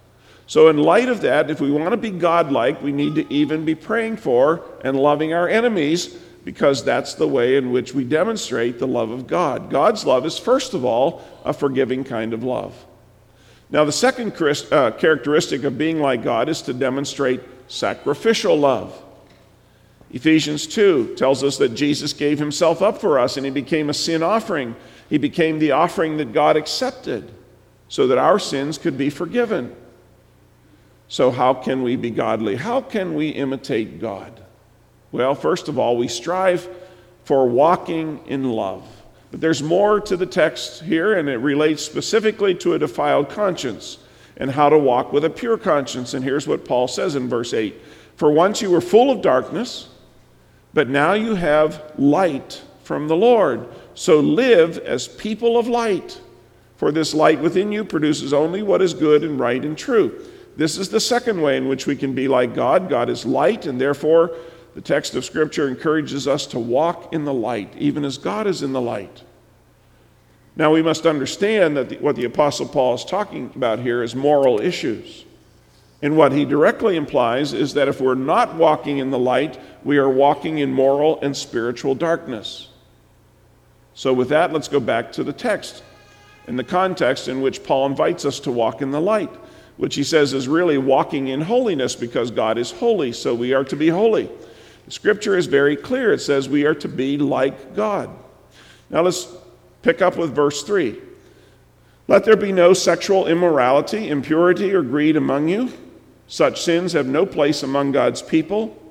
So, 0.47 0.69
in 0.69 0.77
light 0.77 1.09
of 1.09 1.21
that, 1.21 1.49
if 1.49 1.59
we 1.59 1.69
want 1.69 1.91
to 1.91 1.97
be 1.97 2.09
godlike, 2.09 2.81
we 2.81 2.93
need 2.93 3.15
to 3.15 3.33
even 3.33 3.65
be 3.65 3.75
praying 3.75 4.17
for 4.17 4.63
and 4.81 4.97
loving 4.97 5.33
our 5.33 5.47
enemies 5.47 6.17
because 6.45 6.85
that's 6.85 7.15
the 7.15 7.27
way 7.27 7.57
in 7.57 7.73
which 7.73 7.93
we 7.93 8.05
demonstrate 8.05 8.79
the 8.79 8.87
love 8.87 9.11
of 9.11 9.27
God. 9.27 9.69
God's 9.69 10.05
love 10.05 10.25
is, 10.25 10.39
first 10.39 10.73
of 10.73 10.85
all, 10.85 11.21
a 11.43 11.51
forgiving 11.51 12.05
kind 12.05 12.33
of 12.33 12.43
love. 12.43 12.73
Now, 13.69 13.83
the 13.83 13.91
second 13.91 14.31
uh, 14.71 14.91
characteristic 14.91 15.65
of 15.65 15.77
being 15.77 15.99
like 15.99 16.23
God 16.23 16.47
is 16.47 16.61
to 16.61 16.73
demonstrate 16.73 17.41
sacrificial 17.67 18.57
love. 18.57 18.97
Ephesians 20.11 20.65
2 20.67 21.15
tells 21.15 21.43
us 21.43 21.57
that 21.57 21.75
Jesus 21.75 22.13
gave 22.13 22.39
himself 22.39 22.81
up 22.81 23.01
for 23.01 23.19
us 23.19 23.35
and 23.35 23.45
he 23.45 23.51
became 23.51 23.89
a 23.89 23.93
sin 23.93 24.23
offering. 24.23 24.73
He 25.09 25.17
became 25.17 25.59
the 25.59 25.71
offering 25.71 26.15
that 26.15 26.31
God 26.31 26.55
accepted 26.55 27.29
so 27.89 28.07
that 28.07 28.17
our 28.17 28.39
sins 28.39 28.77
could 28.77 28.97
be 28.97 29.09
forgiven. 29.09 29.75
So, 31.09 31.31
how 31.31 31.53
can 31.53 31.83
we 31.83 31.95
be 31.95 32.09
godly? 32.09 32.55
How 32.55 32.81
can 32.81 33.15
we 33.15 33.29
imitate 33.29 34.01
God? 34.01 34.41
Well, 35.11 35.35
first 35.35 35.69
of 35.69 35.79
all, 35.79 35.97
we 35.97 36.07
strive 36.07 36.67
for 37.23 37.47
walking 37.47 38.21
in 38.27 38.51
love. 38.51 38.85
But 39.31 39.41
there's 39.41 39.63
more 39.63 39.99
to 40.01 40.17
the 40.17 40.25
text 40.25 40.83
here, 40.83 41.13
and 41.13 41.27
it 41.27 41.37
relates 41.37 41.83
specifically 41.83 42.55
to 42.55 42.73
a 42.73 42.79
defiled 42.79 43.29
conscience 43.29 43.99
and 44.37 44.51
how 44.51 44.69
to 44.69 44.77
walk 44.77 45.11
with 45.11 45.25
a 45.25 45.29
pure 45.29 45.57
conscience. 45.57 46.13
And 46.13 46.23
here's 46.23 46.47
what 46.47 46.65
Paul 46.65 46.87
says 46.87 47.15
in 47.15 47.27
verse 47.27 47.53
8 47.53 47.75
For 48.15 48.31
once 48.31 48.61
you 48.61 48.69
were 48.69 48.81
full 48.81 49.11
of 49.11 49.21
darkness, 49.21 49.89
but 50.73 50.89
now 50.89 51.13
you 51.13 51.35
have 51.35 51.91
light 51.97 52.61
from 52.83 53.07
the 53.07 53.15
Lord. 53.15 53.67
So 53.95 54.19
live 54.19 54.77
as 54.77 55.07
people 55.07 55.57
of 55.57 55.67
light. 55.67 56.21
For 56.77 56.91
this 56.91 57.15
light 57.15 57.41
within 57.41 57.71
you 57.71 57.83
produces 57.83 58.33
only 58.33 58.61
what 58.61 58.83
is 58.83 58.93
good 58.93 59.23
and 59.23 59.39
right 59.39 59.63
and 59.65 59.75
true. 59.75 60.23
This 60.57 60.79
is 60.79 60.89
the 60.89 60.99
second 60.99 61.39
way 61.39 61.55
in 61.55 61.67
which 61.67 61.85
we 61.85 61.95
can 61.95 62.13
be 62.13 62.27
like 62.27 62.55
God. 62.55 62.89
God 62.89 63.09
is 63.09 63.25
light, 63.25 63.67
and 63.67 63.79
therefore 63.79 64.31
the 64.73 64.81
text 64.81 65.13
of 65.13 65.23
Scripture 65.23 65.67
encourages 65.67 66.27
us 66.27 66.47
to 66.47 66.59
walk 66.59 67.13
in 67.13 67.25
the 67.25 67.33
light, 67.33 67.71
even 67.77 68.03
as 68.03 68.17
God 68.17 68.47
is 68.47 68.63
in 68.63 68.73
the 68.73 68.81
light. 68.81 69.23
Now, 70.55 70.73
we 70.73 70.81
must 70.81 71.05
understand 71.05 71.77
that 71.77 71.89
the, 71.89 71.97
what 71.97 72.15
the 72.15 72.25
Apostle 72.25 72.67
Paul 72.67 72.95
is 72.95 73.05
talking 73.05 73.51
about 73.55 73.77
here 73.77 74.01
is 74.01 74.15
moral 74.15 74.59
issues. 74.59 75.25
And 76.01 76.17
what 76.17 76.31
he 76.31 76.45
directly 76.45 76.95
implies 76.95 77.53
is 77.53 77.75
that 77.75 77.87
if 77.87 78.01
we're 78.01 78.15
not 78.15 78.55
walking 78.55 78.97
in 78.97 79.11
the 79.11 79.19
light, 79.19 79.59
we 79.83 79.97
are 79.97 80.09
walking 80.09 80.57
in 80.57 80.73
moral 80.73 81.19
and 81.21 81.37
spiritual 81.37 81.93
darkness. 81.93 82.69
So, 83.93 84.11
with 84.11 84.29
that, 84.29 84.51
let's 84.51 84.67
go 84.67 84.79
back 84.79 85.11
to 85.13 85.23
the 85.23 85.33
text 85.33 85.83
and 86.47 86.57
the 86.57 86.63
context 86.63 87.27
in 87.27 87.41
which 87.41 87.63
Paul 87.63 87.85
invites 87.85 88.25
us 88.25 88.39
to 88.41 88.51
walk 88.51 88.81
in 88.81 88.89
the 88.89 89.01
light 89.01 89.31
which 89.77 89.95
he 89.95 90.03
says 90.03 90.33
is 90.33 90.47
really 90.47 90.77
walking 90.77 91.27
in 91.27 91.41
holiness 91.41 91.95
because 91.95 92.31
God 92.31 92.57
is 92.57 92.71
holy, 92.71 93.11
so 93.11 93.33
we 93.33 93.53
are 93.53 93.63
to 93.65 93.75
be 93.75 93.89
holy. 93.89 94.29
The 94.85 94.91
scripture 94.91 95.37
is 95.37 95.45
very 95.45 95.75
clear. 95.75 96.13
It 96.13 96.19
says 96.19 96.49
we 96.49 96.65
are 96.65 96.75
to 96.75 96.87
be 96.87 97.17
like 97.17 97.75
God. 97.75 98.09
Now 98.89 99.01
let's 99.01 99.27
pick 99.83 100.01
up 100.01 100.17
with 100.17 100.33
verse 100.33 100.63
3. 100.63 100.99
Let 102.07 102.23
there 102.23 102.37
be 102.37 102.51
no 102.51 102.73
sexual 102.73 103.27
immorality, 103.27 104.09
impurity, 104.09 104.73
or 104.73 104.81
greed 104.81 105.15
among 105.15 105.49
you. 105.49 105.71
Such 106.27 106.61
sins 106.61 106.93
have 106.93 107.07
no 107.07 107.25
place 107.25 107.63
among 107.63 107.91
God's 107.91 108.21
people. 108.21 108.81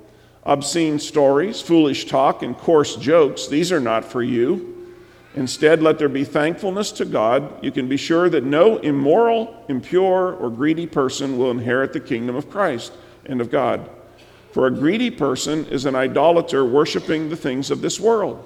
Obscene 0.43 0.99
stories, 0.99 1.61
foolish 1.61 2.05
talk, 2.05 2.41
and 2.43 2.57
coarse 2.57 2.95
jokes, 2.95 3.47
these 3.47 3.71
are 3.71 3.79
not 3.79 4.05
for 4.05 4.23
you 4.23 4.76
Instead, 5.37 5.83
let 5.83 5.99
there 5.99 6.09
be 6.09 6.23
thankfulness 6.23 6.91
to 6.91 7.05
God. 7.05 7.63
You 7.63 7.71
can 7.71 7.87
be 7.87 7.95
sure 7.95 8.27
that 8.27 8.43
no 8.43 8.77
immoral, 8.77 9.63
impure, 9.69 10.33
or 10.33 10.49
greedy 10.49 10.87
person 10.87 11.37
will 11.37 11.51
inherit 11.51 11.93
the 11.93 11.99
kingdom 11.99 12.35
of 12.35 12.49
Christ 12.49 12.93
and 13.27 13.39
of 13.39 13.51
God. 13.51 13.87
For 14.51 14.65
a 14.65 14.71
greedy 14.71 15.11
person 15.11 15.67
is 15.67 15.85
an 15.85 15.93
idolater 15.93 16.65
worshiping 16.65 17.29
the 17.29 17.35
things 17.35 17.69
of 17.69 17.81
this 17.81 17.99
world. 17.99 18.43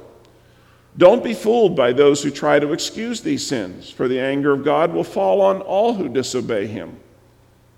Don't 0.97 1.23
be 1.23 1.33
fooled 1.33 1.77
by 1.77 1.93
those 1.93 2.21
who 2.21 2.29
try 2.29 2.59
to 2.59 2.73
excuse 2.73 3.21
these 3.21 3.47
sins, 3.47 3.89
for 3.89 4.09
the 4.09 4.19
anger 4.19 4.51
of 4.51 4.65
God 4.65 4.91
will 4.91 5.05
fall 5.05 5.39
on 5.39 5.61
all 5.61 5.93
who 5.93 6.09
disobey 6.09 6.67
him. 6.67 6.99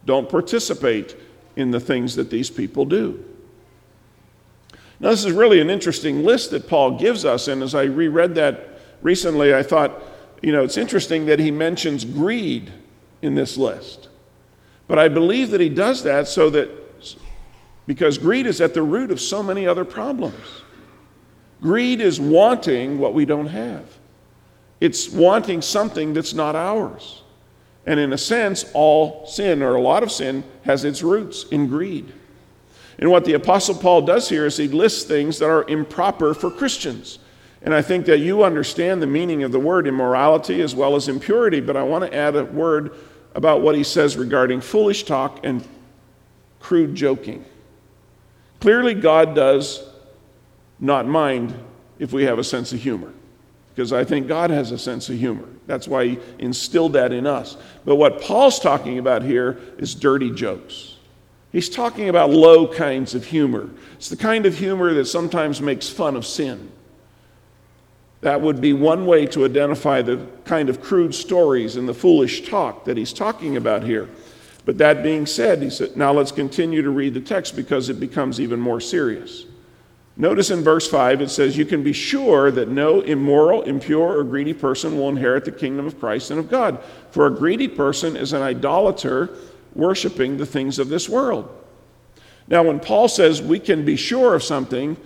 Don't 0.05 0.27
participate 0.27 1.15
in 1.55 1.69
the 1.69 1.79
things 1.79 2.15
that 2.15 2.31
these 2.31 2.49
people 2.49 2.83
do. 2.83 3.23
Now, 4.99 5.11
this 5.11 5.23
is 5.23 5.33
really 5.33 5.61
an 5.61 5.69
interesting 5.69 6.23
list 6.23 6.49
that 6.49 6.67
Paul 6.67 6.97
gives 6.97 7.25
us, 7.25 7.47
and 7.47 7.61
as 7.61 7.75
I 7.75 7.83
reread 7.83 8.33
that 8.33 8.72
recently, 9.03 9.53
I 9.53 9.61
thought, 9.61 10.01
you 10.41 10.51
know, 10.51 10.63
it's 10.63 10.77
interesting 10.77 11.27
that 11.27 11.39
he 11.39 11.51
mentions 11.51 12.03
greed 12.03 12.71
in 13.21 13.35
this 13.35 13.57
list. 13.57 14.09
But 14.87 14.97
I 14.97 15.07
believe 15.07 15.51
that 15.51 15.61
he 15.61 15.69
does 15.69 16.03
that 16.03 16.27
so 16.27 16.49
that, 16.49 16.69
because 17.85 18.17
greed 18.17 18.47
is 18.47 18.59
at 18.59 18.73
the 18.73 18.81
root 18.81 19.11
of 19.11 19.21
so 19.21 19.43
many 19.43 19.67
other 19.67 19.85
problems. 19.85 20.61
Greed 21.61 22.01
is 22.01 22.19
wanting 22.19 22.97
what 22.97 23.13
we 23.13 23.25
don't 23.25 23.47
have, 23.47 23.85
it's 24.81 25.09
wanting 25.09 25.61
something 25.61 26.13
that's 26.13 26.33
not 26.33 26.55
ours. 26.55 27.21
And 27.85 27.99
in 27.99 28.13
a 28.13 28.17
sense, 28.17 28.65
all 28.73 29.25
sin, 29.25 29.61
or 29.61 29.75
a 29.75 29.81
lot 29.81 30.03
of 30.03 30.11
sin, 30.11 30.45
has 30.63 30.85
its 30.85 31.03
roots 31.03 31.43
in 31.51 31.67
greed. 31.67 32.13
And 32.97 33.11
what 33.11 33.25
the 33.25 33.33
Apostle 33.33 33.75
Paul 33.75 34.03
does 34.03 34.29
here 34.29 34.45
is 34.45 34.55
he 34.55 34.69
lists 34.69 35.03
things 35.03 35.39
that 35.39 35.49
are 35.49 35.67
improper 35.67 36.33
for 36.33 36.49
Christians. 36.49 37.19
And 37.63 37.73
I 37.73 37.81
think 37.81 38.05
that 38.07 38.19
you 38.19 38.43
understand 38.43 39.01
the 39.01 39.07
meaning 39.07 39.43
of 39.43 39.51
the 39.51 39.59
word 39.59 39.87
immorality 39.87 40.61
as 40.61 40.75
well 40.75 40.95
as 40.95 41.07
impurity, 41.07 41.61
but 41.61 41.77
I 41.77 41.83
want 41.83 42.03
to 42.03 42.13
add 42.13 42.35
a 42.35 42.43
word 42.43 42.93
about 43.35 43.61
what 43.61 43.75
he 43.75 43.83
says 43.83 44.17
regarding 44.17 44.61
foolish 44.61 45.03
talk 45.03 45.39
and 45.45 45.65
crude 46.59 46.93
joking. 46.93 47.45
Clearly, 48.59 48.93
God 48.93 49.33
does 49.33 49.81
not 50.79 51.07
mind 51.07 51.53
if 51.99 52.11
we 52.11 52.23
have 52.23 52.37
a 52.37 52.43
sense 52.43 52.73
of 52.73 52.81
humor, 52.81 53.13
because 53.73 53.93
I 53.93 54.03
think 54.03 54.27
God 54.27 54.49
has 54.49 54.71
a 54.71 54.77
sense 54.77 55.09
of 55.09 55.17
humor. 55.17 55.47
That's 55.65 55.87
why 55.87 56.07
he 56.07 56.19
instilled 56.39 56.93
that 56.93 57.13
in 57.13 57.25
us. 57.25 57.55
But 57.85 57.95
what 57.95 58.21
Paul's 58.21 58.59
talking 58.59 58.99
about 58.99 59.23
here 59.23 59.59
is 59.77 59.95
dirty 59.95 60.31
jokes. 60.31 60.97
He's 61.53 61.69
talking 61.69 62.09
about 62.09 62.29
low 62.29 62.67
kinds 62.67 63.15
of 63.15 63.25
humor. 63.25 63.69
It's 63.95 64.09
the 64.09 64.17
kind 64.17 64.45
of 64.45 64.57
humor 64.57 64.93
that 64.95 65.05
sometimes 65.05 65.61
makes 65.61 65.87
fun 65.87 66.17
of 66.17 66.25
sin. 66.25 66.71
That 68.23 68.41
would 68.41 68.61
be 68.61 68.73
one 68.73 69.05
way 69.05 69.25
to 69.27 69.45
identify 69.45 70.01
the 70.01 70.25
kind 70.45 70.69
of 70.69 70.81
crude 70.81 71.13
stories 71.13 71.75
and 71.75 71.87
the 71.87 71.93
foolish 71.93 72.47
talk 72.47 72.85
that 72.85 72.97
he's 72.97 73.13
talking 73.13 73.57
about 73.57 73.83
here. 73.83 74.09
But 74.65 74.77
that 74.77 75.03
being 75.03 75.25
said, 75.25 75.61
he 75.61 75.69
said, 75.69 75.97
now 75.97 76.13
let's 76.13 76.31
continue 76.31 76.81
to 76.81 76.89
read 76.89 77.13
the 77.13 77.21
text 77.21 77.55
because 77.55 77.89
it 77.89 77.99
becomes 77.99 78.39
even 78.39 78.61
more 78.61 78.79
serious. 78.79 79.45
Notice 80.15 80.51
in 80.51 80.63
verse 80.63 80.87
5 80.87 81.21
it 81.21 81.31
says, 81.31 81.57
You 81.57 81.65
can 81.65 81.83
be 81.83 81.91
sure 81.91 82.51
that 82.51 82.69
no 82.69 83.01
immoral, 83.01 83.63
impure, 83.63 84.17
or 84.17 84.23
greedy 84.23 84.53
person 84.53 84.97
will 84.97 85.09
inherit 85.09 85.43
the 85.43 85.51
kingdom 85.51 85.85
of 85.85 85.99
Christ 85.99 86.31
and 86.31 86.39
of 86.39 86.49
God. 86.49 86.81
For 87.11 87.25
a 87.25 87.31
greedy 87.31 87.67
person 87.67 88.15
is 88.15 88.31
an 88.31 88.41
idolater 88.41 89.35
worshiping 89.73 90.37
the 90.37 90.45
things 90.45 90.79
of 90.79 90.87
this 90.87 91.09
world. 91.09 91.49
Now, 92.47 92.63
when 92.63 92.79
Paul 92.79 93.07
says 93.07 93.41
we 93.41 93.59
can 93.59 93.83
be 93.83 93.95
sure 93.95 94.35
of 94.35 94.43
something, 94.43 94.97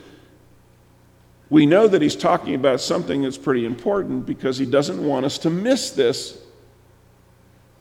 we 1.50 1.66
know 1.66 1.88
that 1.88 2.02
he's 2.02 2.16
talking 2.16 2.56
about 2.56 2.82
something 2.82 3.22
that's 3.22 3.38
pretty 3.38 3.66
important 3.66 4.26
because 4.26 4.58
he 4.58 4.66
doesn't 4.66 5.04
want 5.04 5.26
us 5.26 5.38
to 5.40 5.50
miss 5.50 5.92
this. 5.92 6.38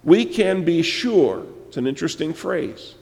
We 0.04 0.25
can 0.25 0.64
be 0.64 0.82
sure. 0.82 1.44
It's 1.66 1.76
an 1.76 1.87
interesting 1.87 2.32
phrase. 2.32 2.94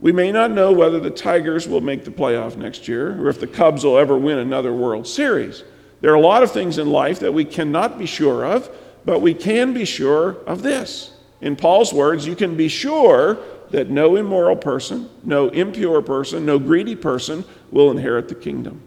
We 0.00 0.10
may 0.10 0.32
not 0.32 0.50
know 0.50 0.72
whether 0.72 0.98
the 0.98 1.10
Tigers 1.10 1.68
will 1.68 1.80
make 1.80 2.04
the 2.04 2.10
playoff 2.10 2.56
next 2.56 2.88
year 2.88 3.12
or 3.22 3.28
if 3.28 3.38
the 3.38 3.46
Cubs 3.46 3.84
will 3.84 3.96
ever 3.96 4.18
win 4.18 4.38
another 4.38 4.72
World 4.72 5.06
Series. 5.06 5.62
There 6.00 6.10
are 6.10 6.16
a 6.16 6.20
lot 6.20 6.42
of 6.42 6.50
things 6.50 6.78
in 6.78 6.90
life 6.90 7.20
that 7.20 7.32
we 7.32 7.44
cannot 7.44 7.96
be 7.96 8.06
sure 8.06 8.44
of, 8.44 8.68
but 9.04 9.20
we 9.20 9.34
can 9.34 9.72
be 9.72 9.84
sure 9.84 10.38
of 10.46 10.62
this. 10.62 11.12
In 11.40 11.54
Paul's 11.54 11.92
words, 11.92 12.26
you 12.26 12.34
can 12.34 12.56
be 12.56 12.66
sure 12.66 13.38
that 13.70 13.88
no 13.88 14.16
immoral 14.16 14.56
person, 14.56 15.08
no 15.22 15.48
impure 15.48 16.02
person, 16.02 16.44
no 16.44 16.58
greedy 16.58 16.96
person 16.96 17.44
will 17.70 17.92
inherit 17.92 18.28
the 18.28 18.34
kingdom. 18.34 18.82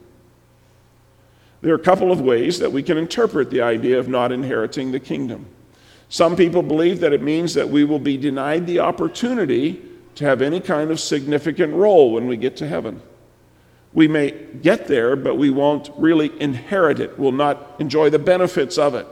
There 1.65 1.74
are 1.74 1.77
a 1.77 1.84
couple 1.84 2.12
of 2.12 2.22
ways 2.22 2.60
that 2.60 2.72
we 2.72 2.84
can 2.84 2.95
interpret 2.95 3.50
the 3.50 3.62
idea 3.62 3.98
of 3.98 4.07
not 4.07 4.31
inheriting 4.31 4.91
the 4.91 5.00
kingdom. 5.00 5.48
Some 6.10 6.36
people 6.36 6.62
believe 6.62 7.00
that 7.00 7.12
it 7.12 7.24
means 7.24 7.55
that 7.55 7.67
we 7.67 7.84
will 7.84 7.98
be 7.98 8.17
denied 8.17 8.67
the 8.67 8.81
opportunity 8.81 9.81
to 10.13 10.25
have 10.25 10.43
any 10.43 10.60
kind 10.60 10.91
of 10.91 11.00
significant 11.00 11.74
role 11.74 12.12
when 12.12 12.27
we 12.27 12.38
get 12.38 12.55
to 12.57 12.67
heaven. 12.67 13.01
We 13.93 14.07
may 14.07 14.29
get 14.62 14.86
there, 14.86 15.15
but 15.15 15.38
we 15.38 15.50
won't 15.50 15.89
really 15.98 16.39
inherit 16.39 17.00
it. 17.00 17.17
We'll 17.17 17.31
not 17.31 17.77
enjoy 17.79 18.12
the 18.12 18.19
benefits 18.19 18.77
of 18.77 18.93
it. 18.93 19.07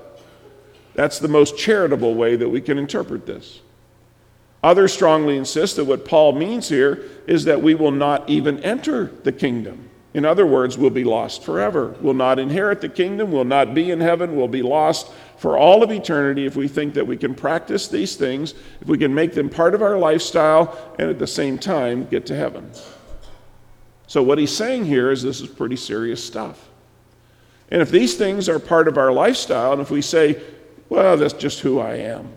That's 0.93 1.17
the 1.17 1.27
most 1.27 1.57
charitable 1.57 2.13
way 2.13 2.35
that 2.35 2.49
we 2.49 2.61
can 2.61 2.77
interpret 2.77 3.25
this. 3.25 3.61
Others 4.61 4.93
strongly 4.93 5.37
insist 5.37 5.77
that 5.77 5.85
what 5.85 6.05
Paul 6.05 6.33
means 6.33 6.69
here 6.69 7.03
is 7.25 7.45
that 7.45 7.63
we 7.63 7.73
will 7.73 7.89
not 7.89 8.29
even 8.29 8.59
enter 8.59 9.05
the 9.23 9.31
kingdom. 9.31 9.89
In 10.13 10.25
other 10.25 10.45
words, 10.45 10.77
we'll 10.77 10.91
be 10.91 11.03
lost 11.03 11.43
forever. 11.43 11.95
We'll 11.99 12.13
not 12.13 12.37
inherit 12.37 12.81
the 12.81 12.89
kingdom, 12.89 13.31
we'll 13.31 13.45
not 13.45 13.73
be 13.73 13.89
in 13.89 13.99
heaven, 13.99 14.35
we'll 14.35 14.47
be 14.47 14.61
lost 14.61 15.11
for 15.37 15.57
all 15.57 15.81
of 15.81 15.91
eternity 15.91 16.45
if 16.45 16.55
we 16.55 16.67
think 16.67 16.93
that 16.93 17.07
we 17.07 17.17
can 17.17 17.33
practice 17.33 17.87
these 17.87 18.15
things, 18.15 18.53
if 18.79 18.87
we 18.87 18.97
can 18.97 19.13
make 19.13 19.33
them 19.33 19.49
part 19.49 19.73
of 19.73 19.81
our 19.81 19.97
lifestyle, 19.97 20.95
and 20.99 21.09
at 21.09 21.17
the 21.17 21.27
same 21.27 21.57
time 21.57 22.05
get 22.05 22.25
to 22.27 22.35
heaven. 22.35 22.71
So, 24.05 24.21
what 24.21 24.37
he's 24.37 24.55
saying 24.55 24.85
here 24.85 25.11
is 25.11 25.23
this 25.23 25.41
is 25.41 25.47
pretty 25.47 25.75
serious 25.75 26.23
stuff. 26.23 26.69
And 27.71 27.81
if 27.81 27.89
these 27.89 28.15
things 28.15 28.47
are 28.47 28.59
part 28.59 28.87
of 28.87 28.99
our 28.99 29.11
lifestyle, 29.11 29.73
and 29.73 29.81
if 29.81 29.89
we 29.89 30.03
say, 30.03 30.39
well, 30.89 31.17
that's 31.17 31.33
just 31.33 31.61
who 31.61 31.79
I 31.79 31.95
am, 31.95 32.29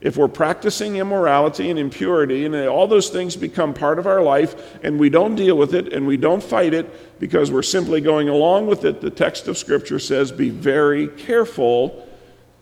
if 0.00 0.16
we're 0.16 0.28
practicing 0.28 0.96
immorality 0.96 1.68
and 1.68 1.78
impurity 1.78 2.46
and 2.46 2.54
all 2.68 2.86
those 2.86 3.10
things 3.10 3.36
become 3.36 3.74
part 3.74 3.98
of 3.98 4.06
our 4.06 4.22
life 4.22 4.78
and 4.82 4.98
we 4.98 5.10
don't 5.10 5.34
deal 5.34 5.56
with 5.56 5.74
it 5.74 5.92
and 5.92 6.06
we 6.06 6.16
don't 6.16 6.42
fight 6.42 6.72
it 6.72 7.20
because 7.20 7.50
we're 7.50 7.62
simply 7.62 8.00
going 8.00 8.28
along 8.28 8.66
with 8.66 8.84
it, 8.84 9.02
the 9.02 9.10
text 9.10 9.46
of 9.46 9.58
Scripture 9.58 9.98
says, 9.98 10.32
be 10.32 10.48
very 10.48 11.06
careful 11.06 12.08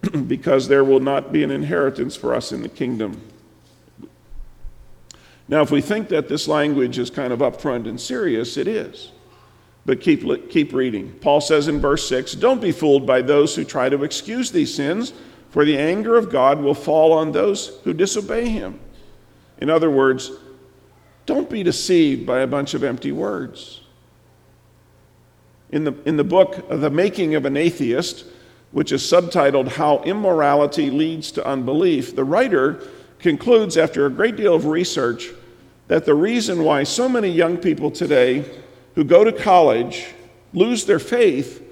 because 0.27 0.67
there 0.67 0.83
will 0.83 1.01
not 1.01 1.33
be 1.33 1.45
an 1.45 1.51
inheritance 1.53 2.17
for 2.17 2.35
us 2.35 2.51
in 2.51 2.63
the 2.63 2.69
kingdom. 2.69 3.21
Now, 5.47 5.63
if 5.63 5.71
we 5.71 5.81
think 5.81 6.09
that 6.09 6.29
this 6.29 6.49
language 6.49 6.99
is 6.99 7.09
kind 7.09 7.33
of 7.33 7.39
upfront 7.39 7.89
and 7.89 8.01
serious, 8.01 8.57
it 8.57 8.69
is. 8.69 9.13
But 9.87 10.03
keep, 10.03 10.51
keep 10.51 10.75
reading. 10.75 11.13
Paul 11.21 11.41
says 11.41 11.69
in 11.69 11.81
verse 11.81 12.07
6 12.09 12.33
Don't 12.33 12.61
be 12.61 12.73
fooled 12.73 13.07
by 13.07 13.23
those 13.23 13.57
who 13.57 13.65
try 13.65 13.89
to 13.89 14.05
excuse 14.05 14.51
these 14.51 14.75
sins 14.75 15.15
for 15.51 15.65
the 15.65 15.79
anger 15.79 16.17
of 16.17 16.31
God 16.31 16.61
will 16.61 16.75
fall 16.75 17.13
on 17.13 17.33
those 17.33 17.79
who 17.85 17.93
disobey 17.93 18.49
him. 18.49 18.79
In 19.59 19.71
other 19.71 19.91
words, 19.91 20.31
don't 21.27 21.51
be 21.51 21.63
deceived 21.63 22.27
by 22.27 22.41
a 22.41 22.47
bunch 22.47 22.75
of 22.75 22.85
empty 22.85 23.13
words. 23.13 23.81
In 25.71 25.85
the, 25.85 25.95
in 26.07 26.17
the 26.17 26.25
book, 26.25 26.65
uh, 26.71 26.77
The 26.77 26.91
Making 26.91 27.35
of 27.35 27.45
an 27.45 27.57
Atheist, 27.57 28.25
which 28.73 28.93
is 28.93 29.03
subtitled 29.03 29.69
How 29.69 30.03
Immorality 30.05 30.91
Leads 30.91 31.31
to 31.33 31.47
Unbelief, 31.47 32.17
the 32.17 32.25
writer 32.25 32.81
concludes 33.19 33.77
after 33.77 34.07
a 34.07 34.11
great 34.11 34.37
deal 34.37 34.55
of 34.55 34.67
research 34.67 35.29
that 35.89 36.05
the 36.05 36.15
reason 36.15 36.65
why 36.65 36.85
so 36.85 37.09
many 37.09 37.29
young 37.29 37.57
people 37.57 37.91
today 37.91 38.45
who 38.95 39.05
go 39.05 39.25
to 39.25 39.33
college 39.33 40.07
lose 40.53 40.85
their 40.85 40.99
faith 40.99 41.63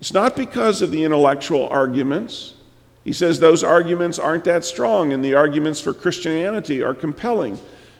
is 0.00 0.12
not 0.12 0.36
because 0.36 0.82
of 0.82 0.90
the 0.90 1.04
intellectual 1.04 1.68
arguments, 1.68 2.54
he 3.06 3.12
says 3.12 3.38
those 3.38 3.62
arguments 3.62 4.18
aren't 4.18 4.42
that 4.44 4.64
strong, 4.64 5.12
and 5.12 5.24
the 5.24 5.34
arguments 5.34 5.80
for 5.80 5.94
Christianity 5.94 6.82
are 6.82 6.92
compelling. 6.92 7.56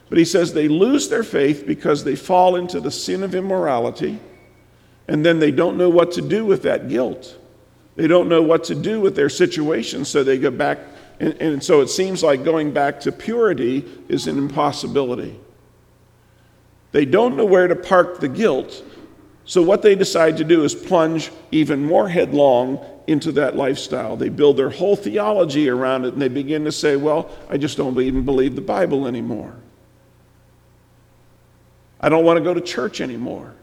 But 0.08 0.18
he 0.18 0.24
says 0.24 0.52
they 0.52 0.66
lose 0.66 1.08
their 1.08 1.22
faith 1.22 1.62
because 1.64 2.02
they 2.02 2.16
fall 2.16 2.56
into 2.56 2.80
the 2.80 2.90
sin 2.90 3.22
of 3.22 3.32
immorality, 3.32 4.18
and 5.06 5.24
then 5.24 5.38
they 5.38 5.52
don't 5.52 5.76
know 5.76 5.88
what 5.88 6.10
to 6.12 6.22
do 6.22 6.44
with 6.44 6.64
that 6.64 6.88
guilt. 6.88 7.38
They 7.94 8.08
don't 8.08 8.28
know 8.28 8.42
what 8.42 8.64
to 8.64 8.74
do 8.74 9.00
with 9.00 9.14
their 9.14 9.28
situation, 9.28 10.04
so 10.04 10.24
they 10.24 10.38
go 10.38 10.50
back. 10.50 10.80
And, 11.20 11.34
and 11.40 11.62
so 11.62 11.82
it 11.82 11.88
seems 11.88 12.24
like 12.24 12.42
going 12.42 12.72
back 12.72 12.98
to 13.02 13.12
purity 13.12 13.84
is 14.08 14.26
an 14.26 14.36
impossibility. 14.36 15.38
They 16.90 17.04
don't 17.04 17.36
know 17.36 17.44
where 17.44 17.68
to 17.68 17.76
park 17.76 18.18
the 18.18 18.28
guilt, 18.28 18.82
so 19.46 19.62
what 19.62 19.82
they 19.82 19.94
decide 19.94 20.36
to 20.38 20.44
do 20.44 20.64
is 20.64 20.74
plunge 20.74 21.30
even 21.52 21.84
more 21.84 22.08
headlong 22.08 22.84
into 23.06 23.30
that 23.32 23.54
lifestyle. 23.54 24.16
They 24.16 24.28
build 24.28 24.56
their 24.56 24.70
whole 24.70 24.96
theology 24.96 25.68
around 25.68 26.04
it 26.04 26.12
and 26.12 26.20
they 26.20 26.28
begin 26.28 26.64
to 26.64 26.72
say, 26.72 26.96
well, 26.96 27.30
I 27.48 27.56
just 27.56 27.76
don't 27.76 27.98
even 27.98 28.24
believe 28.24 28.56
the 28.56 28.60
Bible 28.60 29.06
anymore. 29.06 29.54
I 32.00 32.08
don't 32.08 32.24
want 32.24 32.38
to 32.38 32.44
go 32.44 32.54
to 32.54 32.60
church 32.60 33.00
anymore. 33.00 33.54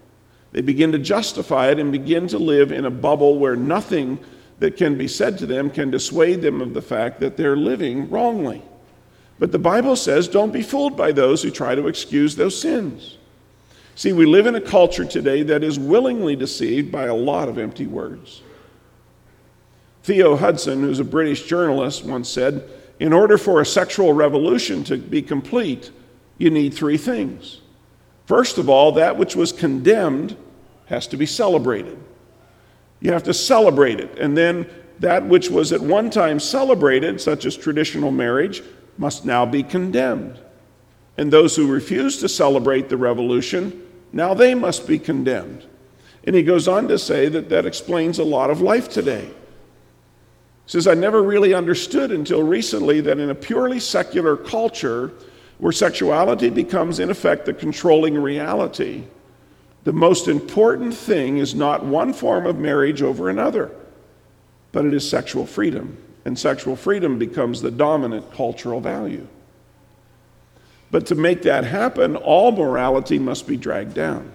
They 0.53 0.61
begin 0.61 0.93
to 0.93 0.99
justify 0.99 1.69
it 1.71 1.79
and 1.79 1.91
begin 1.91 2.27
to 2.29 2.37
live 2.37 2.71
in 2.71 2.85
a 2.85 2.91
bubble 2.91 3.37
where 3.37 3.57
nothing 3.57 4.19
that 4.59 4.77
can 4.77 4.97
be 4.97 5.09
said 5.09 5.37
to 5.39 5.45
them 5.45 5.69
can 5.69 5.91
dissuade 5.91 6.41
them 6.41 6.61
of 6.61 6.73
the 6.73 6.81
fact 6.81 7.19
that 7.19 7.35
they're 7.35 7.57
living 7.57 8.09
wrongly. 8.09 8.61
But 9.37 9.51
the 9.51 9.59
Bible 9.59 9.97
says, 9.97 10.29
don't 10.29 10.53
be 10.53 10.61
fooled 10.61 10.95
by 10.95 11.11
those 11.11 11.43
who 11.43 11.51
try 11.51 11.75
to 11.75 11.87
excuse 11.87 12.37
those 12.37 12.59
sins. 12.59 13.17
See, 13.95 14.13
we 14.13 14.25
live 14.25 14.47
in 14.47 14.55
a 14.55 14.61
culture 14.61 15.05
today 15.05 15.43
that 15.43 15.63
is 15.63 15.77
willingly 15.77 16.35
deceived 16.35 16.91
by 16.91 17.05
a 17.05 17.15
lot 17.15 17.47
of 17.47 17.57
empty 17.57 17.85
words. 17.85 18.41
Theo 20.03 20.35
Hobson, 20.35 20.81
who's 20.81 20.99
a 20.99 21.05
British 21.05 21.43
journalist, 21.43 22.03
once 22.03 22.27
said, 22.29 22.69
In 22.99 23.13
order 23.13 23.37
for 23.37 23.61
a 23.61 23.65
sexual 23.65 24.13
revolution 24.13 24.83
to 24.85 24.97
be 24.97 25.21
complete, 25.21 25.91
you 26.37 26.49
need 26.49 26.73
three 26.73 26.97
things 26.97 27.61
First 28.25 28.57
of 28.57 28.69
all, 28.69 28.93
that 28.93 29.17
which 29.17 29.35
was 29.35 29.51
condemned 29.51 30.37
has 30.85 31.07
to 31.07 31.17
be 31.17 31.25
celebrated. 31.25 31.97
You 32.99 33.11
have 33.11 33.23
to 33.23 33.33
celebrate 33.33 33.99
it. 33.99 34.17
And 34.17 34.37
then 34.37 34.65
that 34.99 35.25
which 35.25 35.49
was 35.49 35.73
at 35.73 35.81
one 35.81 36.09
time 36.09 36.39
celebrated, 36.39 37.19
such 37.19 37.45
as 37.45 37.57
traditional 37.57 38.11
marriage, 38.11 38.63
must 38.97 39.25
now 39.25 39.45
be 39.45 39.63
condemned. 39.63 40.39
And 41.17 41.31
those 41.31 41.55
who 41.55 41.71
refuse 41.71 42.17
to 42.17 42.29
celebrate 42.29 42.89
the 42.89 42.97
revolution, 42.97 43.87
now 44.11 44.33
they 44.33 44.55
must 44.55 44.87
be 44.87 44.97
condemned. 44.97 45.65
And 46.25 46.35
he 46.35 46.43
goes 46.43 46.67
on 46.67 46.87
to 46.87 46.97
say 46.97 47.27
that 47.29 47.49
that 47.49 47.65
explains 47.65 48.17
a 48.17 48.23
lot 48.23 48.49
of 48.49 48.61
life 48.61 48.89
today. 48.89 49.25
He 50.65 50.71
says, 50.71 50.87
I 50.87 50.93
never 50.93 51.21
really 51.21 51.53
understood 51.53 52.11
until 52.11 52.41
recently 52.41 53.01
that 53.01 53.19
in 53.19 53.29
a 53.29 53.35
purely 53.35 53.79
secular 53.79 54.37
culture, 54.37 55.11
where 55.57 55.73
sexuality 55.73 56.49
becomes, 56.49 56.99
in 56.99 57.09
effect, 57.09 57.45
the 57.45 57.53
controlling 57.53 58.17
reality, 58.17 59.03
the 59.83 59.93
most 59.93 60.27
important 60.27 60.93
thing 60.93 61.37
is 61.37 61.53
not 61.53 61.83
one 61.83 62.13
form 62.13 62.45
of 62.45 62.57
marriage 62.57 63.01
over 63.01 63.29
another, 63.29 63.71
but 64.71 64.85
it 64.85 64.93
is 64.93 65.07
sexual 65.07 65.45
freedom. 65.45 65.97
And 66.25 66.39
sexual 66.39 66.77
freedom 66.77 67.19
becomes 67.19 67.61
the 67.61 67.71
dominant 67.71 68.31
cultural 68.33 68.79
value. 68.79 69.27
But 70.93 71.07
to 71.07 71.15
make 71.15 71.41
that 71.41 71.63
happen, 71.63 72.15
all 72.15 72.51
morality 72.51 73.17
must 73.17 73.47
be 73.47 73.57
dragged 73.57 73.95
down. 73.95 74.31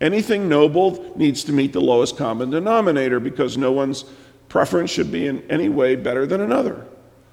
Anything 0.00 0.48
noble 0.48 1.12
needs 1.16 1.42
to 1.42 1.52
meet 1.52 1.72
the 1.72 1.80
lowest 1.80 2.16
common 2.16 2.50
denominator 2.50 3.18
because 3.18 3.58
no 3.58 3.72
one's 3.72 4.04
preference 4.48 4.92
should 4.92 5.10
be 5.10 5.26
in 5.26 5.42
any 5.50 5.68
way 5.68 5.96
better 5.96 6.24
than 6.24 6.40
another. 6.40 6.86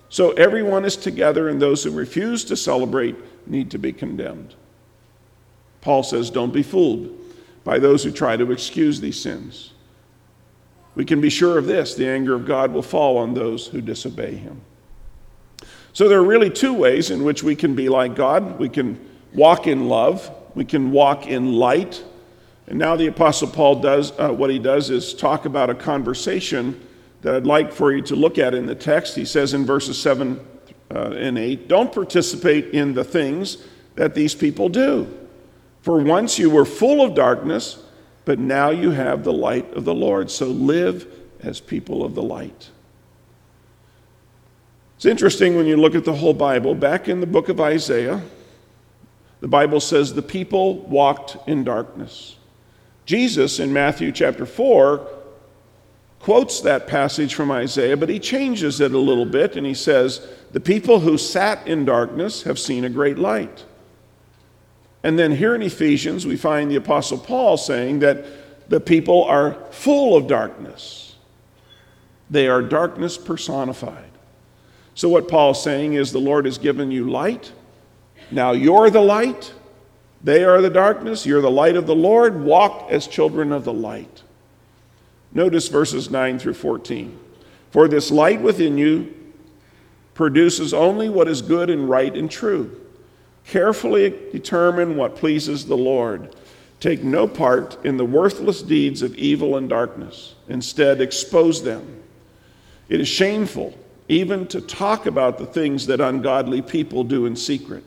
So 0.10 0.32
everyone 0.32 0.84
is 0.84 0.96
together, 0.98 1.48
and 1.48 1.62
those 1.62 1.84
who 1.84 1.92
refuse 1.92 2.44
to 2.46 2.58
celebrate 2.58 3.16
need 3.46 3.70
to 3.70 3.78
be 3.78 3.94
condemned. 3.94 4.56
Paul 5.82 6.02
says, 6.02 6.32
Don't 6.32 6.52
be 6.52 6.64
fooled 6.64 7.16
by 7.64 7.78
those 7.78 8.04
who 8.04 8.10
try 8.10 8.36
to 8.36 8.52
excuse 8.52 9.00
these 9.00 9.22
sins. 9.22 9.74
We 10.96 11.06
can 11.06 11.22
be 11.22 11.30
sure 11.30 11.60
of 11.60 11.68
this 11.68 11.94
the 11.94 12.10
anger 12.10 12.34
of 12.34 12.48
God 12.48 12.72
will 12.72 12.82
fall 12.82 13.20
on 13.20 13.36
those 13.36 13.68
who 13.68 13.80
disobey 13.80 14.34
him. 14.34 14.62
So 15.94 16.10
there 16.10 16.18
are 16.18 16.24
really 16.24 16.50
two 16.50 16.74
ways 16.74 17.12
in 17.12 17.24
which 17.24 17.44
we 17.44 17.56
can 17.56 17.76
be 17.76 17.88
like 17.88 18.16
God. 18.16 18.58
We 18.58 18.68
can 18.68 19.00
walk 19.34 19.68
in 19.68 19.88
love, 19.88 20.30
we 20.56 20.66
can 20.66 20.92
walk 20.92 21.28
in 21.28 21.54
light. 21.54 22.04
And 22.68 22.80
now 22.80 22.96
the 22.96 23.08
Apostle 23.08 23.48
Paul 23.48 23.82
does 23.82 24.12
uh, 24.18 24.30
what 24.30 24.50
he 24.50 24.58
does 24.58 24.90
is 24.90 25.14
talk 25.14 25.46
about 25.46 25.70
a 25.70 25.76
conversation 25.76 26.80
that 27.22 27.36
I'd 27.36 27.46
like 27.46 27.72
for 27.72 27.94
you 27.94 28.02
to 28.04 28.16
look 28.16 28.38
at 28.38 28.54
in 28.54 28.66
the 28.66 28.76
text. 28.76 29.16
He 29.16 29.26
says 29.26 29.54
in 29.54 29.66
verses 29.66 30.00
7 30.02 30.40
uh, 30.94 31.12
and 31.12 31.38
8, 31.38 31.68
Don't 31.68 31.92
participate 31.92 32.68
in 32.74 32.94
the 32.94 33.04
things 33.04 33.58
that 33.96 34.16
these 34.16 34.34
people 34.34 34.70
do. 34.70 35.12
For 35.82 36.02
once 36.02 36.40
you 36.40 36.50
were 36.50 36.66
full 36.66 37.06
of 37.06 37.14
darkness, 37.14 37.84
but 38.26 38.40
now 38.40 38.70
you 38.70 38.92
have 38.92 39.24
the 39.24 39.34
light 39.34 39.72
of 39.74 39.86
the 39.86 39.94
Lord. 39.94 40.32
So 40.32 40.48
live 40.48 41.08
as 41.42 41.60
people 41.60 42.04
of 42.04 42.16
the 42.16 42.24
light. 42.24 42.70
It's 45.04 45.12
interesting 45.12 45.58
when 45.58 45.66
you 45.66 45.76
look 45.76 45.96
at 45.96 46.06
the 46.06 46.16
whole 46.16 46.34
Bible. 46.34 46.74
Back 46.74 47.10
in 47.10 47.20
the 47.20 47.28
book 47.28 47.50
of 47.50 47.60
Isaiah, 47.60 48.22
the 49.42 49.50
Bible 49.50 49.82
says 49.82 50.14
the 50.14 50.22
people 50.22 50.78
walked 50.84 51.36
in 51.46 51.66
darkness. 51.66 52.38
Jesus 53.06 53.60
in 53.60 53.74
Matthew 53.74 54.14
chapter 54.14 54.46
4 54.46 55.06
quotes 56.22 56.62
that 56.62 56.88
passage 56.88 57.36
from 57.36 57.52
Isaiah, 57.52 57.98
but 57.98 58.08
he 58.08 58.18
changes 58.18 58.80
it 58.80 58.94
a 58.94 58.98
little 58.98 59.26
bit 59.26 59.58
and 59.58 59.66
he 59.66 59.74
says, 59.74 60.26
The 60.54 60.62
people 60.62 61.02
who 61.02 61.18
sat 61.18 61.68
in 61.68 61.84
darkness 61.84 62.44
have 62.44 62.58
seen 62.58 62.86
a 62.86 62.90
great 62.90 63.20
light. 63.20 63.66
And 65.04 65.20
then 65.20 65.34
here 65.34 65.54
in 65.54 65.62
Ephesians, 65.62 66.26
we 66.26 66.38
find 66.38 66.72
the 66.72 66.78
Apostle 66.78 67.18
Paul 67.18 67.58
saying 67.58 68.00
that 68.00 68.24
the 68.70 68.80
people 68.80 69.26
are 69.26 69.56
full 69.70 70.16
of 70.16 70.28
darkness. 70.28 71.18
They 72.30 72.48
are 72.48 72.62
darkness 72.62 73.18
personified. 73.18 74.13
So, 74.96 75.10
what 75.10 75.28
Paul's 75.28 75.64
saying 75.64 75.94
is 75.94 76.12
the 76.12 76.20
Lord 76.20 76.46
has 76.46 76.58
given 76.58 76.92
you 76.92 77.10
light. 77.10 77.52
Now 78.32 78.52
you're 78.52 78.90
the 78.90 79.02
light. 79.02 79.54
They 80.24 80.44
are 80.44 80.62
the 80.62 80.70
darkness. 80.70 81.26
You're 81.26 81.42
the 81.42 81.52
light 81.52 81.76
of 81.76 81.88
the 81.88 81.96
Lord. 81.96 82.42
Walk 82.42 82.88
as 82.90 83.08
children 83.08 83.52
of 83.52 83.66
the 83.66 83.74
light. 83.74 84.24
Notice 85.34 85.68
verses 85.68 86.10
9 86.10 86.40
through 86.40 86.54
14. 86.54 87.20
For 87.72 87.88
this 87.88 88.12
light 88.12 88.42
within 88.42 88.78
you 88.78 89.14
produces 90.14 90.74
only 90.74 91.10
what 91.10 91.28
is 91.28 91.42
good 91.42 91.70
and 91.70 91.90
right 91.90 92.16
and 92.16 92.30
true. 92.30 92.80
Carefully 93.46 94.12
determine 94.32 94.96
what 94.96 95.16
pleases 95.16 95.66
the 95.66 95.76
Lord. 95.76 96.36
Take 96.80 97.04
no 97.04 97.28
part 97.28 97.84
in 97.84 97.98
the 97.98 98.06
worthless 98.06 98.62
deeds 98.62 99.02
of 99.02 99.16
evil 99.16 99.58
and 99.58 99.68
darkness. 99.68 100.36
Instead, 100.48 101.02
expose 101.02 101.64
them. 101.64 102.04
It 102.90 103.02
is 103.02 103.08
shameful 103.08 103.78
even 104.14 104.48
to 104.48 104.62
talk 104.62 105.06
about 105.06 105.38
the 105.38 105.46
things 105.46 105.88
that 105.88 106.02
ungodly 106.02 106.62
people 106.62 107.04
do 107.04 107.26
in 107.26 107.36
secret. 107.36 107.84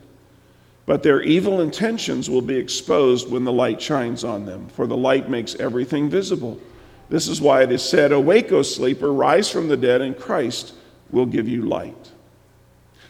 But 0.84 1.02
their 1.02 1.22
evil 1.22 1.60
intentions 1.60 2.30
will 2.30 2.42
be 2.42 2.56
exposed 2.56 3.30
when 3.30 3.44
the 3.44 3.52
light 3.52 3.80
shines 3.80 4.22
on 4.22 4.46
them, 4.46 4.68
for 4.68 4.86
the 4.86 4.96
light 4.96 5.28
makes 5.28 5.56
everything 5.56 6.08
visible. 6.08 6.60
This 7.08 7.28
is 7.28 7.40
why 7.40 7.62
it 7.62 7.72
is 7.72 7.82
said, 7.82 8.12
Awake, 8.12 8.52
O 8.52 8.62
sleeper, 8.62 9.12
rise 9.12 9.50
from 9.50 9.68
the 9.68 9.76
dead, 9.76 10.00
and 10.00 10.18
Christ 10.18 10.74
will 11.10 11.26
give 11.26 11.48
you 11.48 11.62
light. 11.62 12.12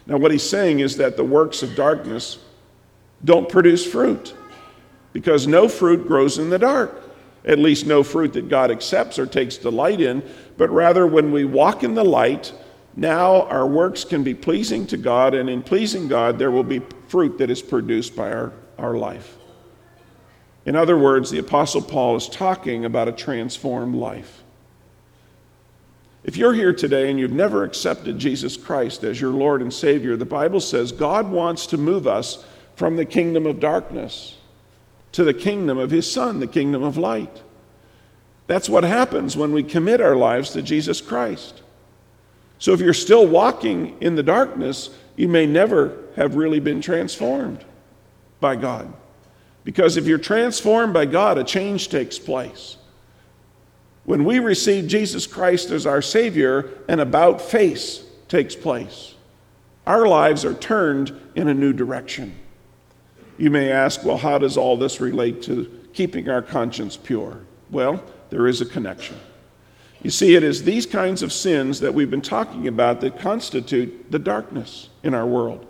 Now, 0.06 0.16
what 0.18 0.30
he's 0.30 0.48
saying 0.48 0.80
is 0.80 0.96
that 0.96 1.16
the 1.16 1.24
works 1.24 1.62
of 1.62 1.74
darkness 1.74 2.38
don't 3.24 3.48
produce 3.48 3.84
fruit 3.86 4.34
because 5.12 5.46
no 5.46 5.68
fruit 5.68 6.06
grows 6.06 6.38
in 6.38 6.50
the 6.50 6.58
dark. 6.58 7.02
At 7.44 7.58
least, 7.58 7.86
no 7.86 8.02
fruit 8.02 8.32
that 8.34 8.48
God 8.48 8.70
accepts 8.70 9.18
or 9.18 9.26
takes 9.26 9.56
delight 9.56 10.00
in, 10.00 10.22
but 10.56 10.68
rather, 10.70 11.06
when 11.06 11.30
we 11.30 11.44
walk 11.44 11.82
in 11.82 11.94
the 11.94 12.04
light, 12.04 12.52
now 12.96 13.42
our 13.42 13.66
works 13.66 14.04
can 14.04 14.22
be 14.22 14.34
pleasing 14.34 14.86
to 14.88 14.96
God, 14.96 15.34
and 15.34 15.50
in 15.50 15.62
pleasing 15.62 16.08
God, 16.08 16.38
there 16.38 16.50
will 16.50 16.64
be 16.64 16.80
fruit 17.08 17.38
that 17.38 17.50
is 17.50 17.60
produced 17.60 18.16
by 18.16 18.32
our, 18.32 18.52
our 18.78 18.96
life. 18.96 19.36
In 20.64 20.74
other 20.74 20.96
words, 20.96 21.30
the 21.30 21.38
Apostle 21.38 21.82
Paul 21.82 22.16
is 22.16 22.28
talking 22.28 22.84
about 22.84 23.06
a 23.06 23.12
transformed 23.12 23.94
life. 23.94 24.42
If 26.24 26.36
you're 26.36 26.54
here 26.54 26.72
today 26.72 27.08
and 27.08 27.20
you've 27.20 27.30
never 27.30 27.62
accepted 27.62 28.18
Jesus 28.18 28.56
Christ 28.56 29.04
as 29.04 29.20
your 29.20 29.30
Lord 29.30 29.62
and 29.62 29.72
Savior, 29.72 30.16
the 30.16 30.24
Bible 30.24 30.60
says 30.60 30.90
God 30.90 31.30
wants 31.30 31.66
to 31.68 31.78
move 31.78 32.08
us 32.08 32.44
from 32.74 32.96
the 32.96 33.04
kingdom 33.04 33.46
of 33.46 33.60
darkness 33.60 34.36
to 35.12 35.22
the 35.22 35.34
kingdom 35.34 35.78
of 35.78 35.90
His 35.90 36.10
Son, 36.10 36.40
the 36.40 36.48
kingdom 36.48 36.82
of 36.82 36.96
light. 36.96 37.42
That's 38.48 38.68
what 38.68 38.84
happens 38.84 39.36
when 39.36 39.52
we 39.52 39.62
commit 39.62 40.00
our 40.00 40.16
lives 40.16 40.50
to 40.50 40.62
Jesus 40.62 41.00
Christ. 41.00 41.62
So 42.58 42.72
if 42.72 42.80
you're 42.80 42.94
still 42.94 43.26
walking 43.26 43.96
in 44.00 44.14
the 44.14 44.22
darkness, 44.22 44.90
you 45.16 45.28
may 45.28 45.46
never 45.46 45.96
have 46.16 46.36
really 46.36 46.60
been 46.60 46.80
transformed 46.80 47.64
by 48.40 48.56
God. 48.56 48.92
Because 49.64 49.96
if 49.96 50.06
you're 50.06 50.18
transformed 50.18 50.94
by 50.94 51.06
God, 51.06 51.38
a 51.38 51.44
change 51.44 51.88
takes 51.88 52.18
place. 52.18 52.76
When 54.04 54.24
we 54.24 54.38
receive 54.38 54.86
Jesus 54.86 55.26
Christ 55.26 55.70
as 55.70 55.86
our 55.86 56.00
Savior, 56.00 56.70
an 56.88 57.00
about 57.00 57.40
face 57.40 58.04
takes 58.28 58.54
place. 58.54 59.14
Our 59.86 60.06
lives 60.06 60.44
are 60.44 60.54
turned 60.54 61.12
in 61.34 61.48
a 61.48 61.54
new 61.54 61.72
direction. 61.72 62.34
You 63.38 63.50
may 63.50 63.70
ask, 63.70 64.04
well, 64.04 64.16
how 64.16 64.38
does 64.38 64.56
all 64.56 64.76
this 64.76 65.00
relate 65.00 65.42
to 65.42 65.70
keeping 65.92 66.28
our 66.28 66.42
conscience 66.42 66.96
pure? 66.96 67.40
Well, 67.70 68.02
there 68.30 68.46
is 68.46 68.60
a 68.60 68.66
connection. 68.66 69.16
You 70.02 70.10
see, 70.10 70.34
it 70.34 70.42
is 70.42 70.62
these 70.62 70.86
kinds 70.86 71.22
of 71.22 71.32
sins 71.32 71.80
that 71.80 71.94
we've 71.94 72.10
been 72.10 72.20
talking 72.22 72.68
about 72.68 73.00
that 73.00 73.18
constitute 73.18 74.10
the 74.10 74.18
darkness 74.18 74.88
in 75.02 75.14
our 75.14 75.26
world. 75.26 75.66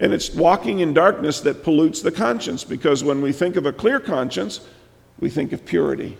And 0.00 0.12
it's 0.12 0.34
walking 0.34 0.80
in 0.80 0.92
darkness 0.94 1.40
that 1.42 1.62
pollutes 1.62 2.02
the 2.02 2.10
conscience 2.10 2.64
because 2.64 3.04
when 3.04 3.22
we 3.22 3.32
think 3.32 3.56
of 3.56 3.66
a 3.66 3.72
clear 3.72 4.00
conscience, 4.00 4.60
we 5.20 5.30
think 5.30 5.52
of 5.52 5.64
purity. 5.64 6.18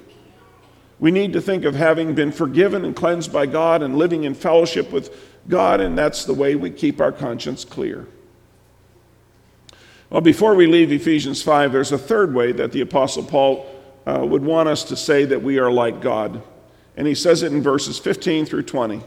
We 1.00 1.10
need 1.10 1.32
to 1.32 1.40
think 1.40 1.64
of 1.64 1.74
having 1.74 2.14
been 2.14 2.30
forgiven 2.30 2.84
and 2.84 2.94
cleansed 2.94 3.32
by 3.32 3.46
God 3.46 3.82
and 3.82 3.96
living 3.96 4.22
in 4.22 4.34
fellowship 4.34 4.92
with 4.92 5.12
God, 5.48 5.80
and 5.80 5.98
that's 5.98 6.24
the 6.24 6.34
way 6.34 6.54
we 6.54 6.70
keep 6.70 7.00
our 7.00 7.10
conscience 7.10 7.64
clear. 7.64 8.06
Well, 10.10 10.20
before 10.20 10.54
we 10.54 10.66
leave 10.66 10.92
Ephesians 10.92 11.42
5, 11.42 11.72
there's 11.72 11.90
a 11.90 11.98
third 11.98 12.34
way 12.34 12.52
that 12.52 12.70
the 12.70 12.82
Apostle 12.82 13.24
Paul 13.24 13.66
uh, 14.06 14.24
would 14.24 14.44
want 14.44 14.68
us 14.68 14.84
to 14.84 14.96
say 14.96 15.24
that 15.24 15.42
we 15.42 15.58
are 15.58 15.72
like 15.72 16.00
God. 16.00 16.40
And 16.96 17.06
he 17.06 17.14
says 17.14 17.42
it 17.42 17.52
in 17.52 17.62
verses 17.62 17.98
15 17.98 18.46
through 18.46 18.64
20. 18.64 19.02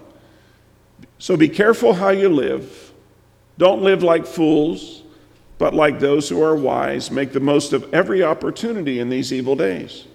So 1.20 1.38
be 1.38 1.50
careful 1.50 1.94
how 1.94 2.10
you 2.10 2.30
live. 2.30 2.92
Don't 3.58 3.82
live 3.82 4.04
like 4.04 4.26
fools, 4.26 5.04
but 5.58 5.74
like 5.74 6.00
those 6.00 6.28
who 6.28 6.42
are 6.42 6.56
wise. 6.56 7.12
Make 7.12 7.32
the 7.32 7.40
most 7.40 7.74
of 7.74 7.94
every 7.94 8.24
opportunity 8.24 9.00
in 9.00 9.10
these 9.10 9.32
evil 9.32 9.56
days. 9.56 10.06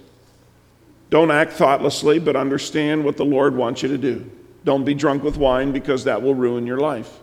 Don't 1.08 1.30
act 1.30 1.52
thoughtlessly, 1.52 2.18
but 2.18 2.36
understand 2.36 3.04
what 3.04 3.16
the 3.16 3.24
Lord 3.24 3.56
wants 3.56 3.82
you 3.82 3.88
to 3.88 3.98
do. 3.98 4.30
Don't 4.64 4.84
be 4.84 4.94
drunk 4.94 5.22
with 5.22 5.36
wine 5.36 5.72
because 5.72 6.04
that 6.04 6.22
will 6.22 6.34
ruin 6.34 6.66
your 6.66 6.78
life. 6.78 7.18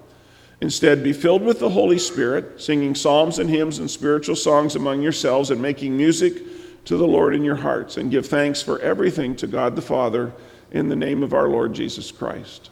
Instead, 0.59 1.03
be 1.03 1.13
filled 1.13 1.43
with 1.43 1.59
the 1.59 1.69
Holy 1.69 1.99
Spirit, 1.99 2.59
singing 2.59 2.95
psalms 2.95 3.37
and 3.37 3.49
hymns 3.49 3.77
and 3.77 3.89
spiritual 3.89 4.35
songs 4.35 4.75
among 4.75 5.01
yourselves, 5.03 5.51
and 5.51 5.61
making 5.61 5.95
music 5.95 6.41
to 6.87 6.95
the 6.95 7.05
Lord 7.05 7.35
in 7.35 7.43
your 7.43 7.57
hearts, 7.57 7.97
and 7.97 8.09
give 8.09 8.25
thanks 8.25 8.61
for 8.61 8.79
everything 8.79 9.35
to 9.35 9.45
God 9.45 9.75
the 9.75 9.81
Father 9.81 10.31
in 10.71 10.87
the 10.87 10.95
name 10.95 11.21
of 11.21 11.33
our 11.33 11.49
Lord 11.49 11.73
Jesus 11.73 12.11
Christ. 12.11 12.69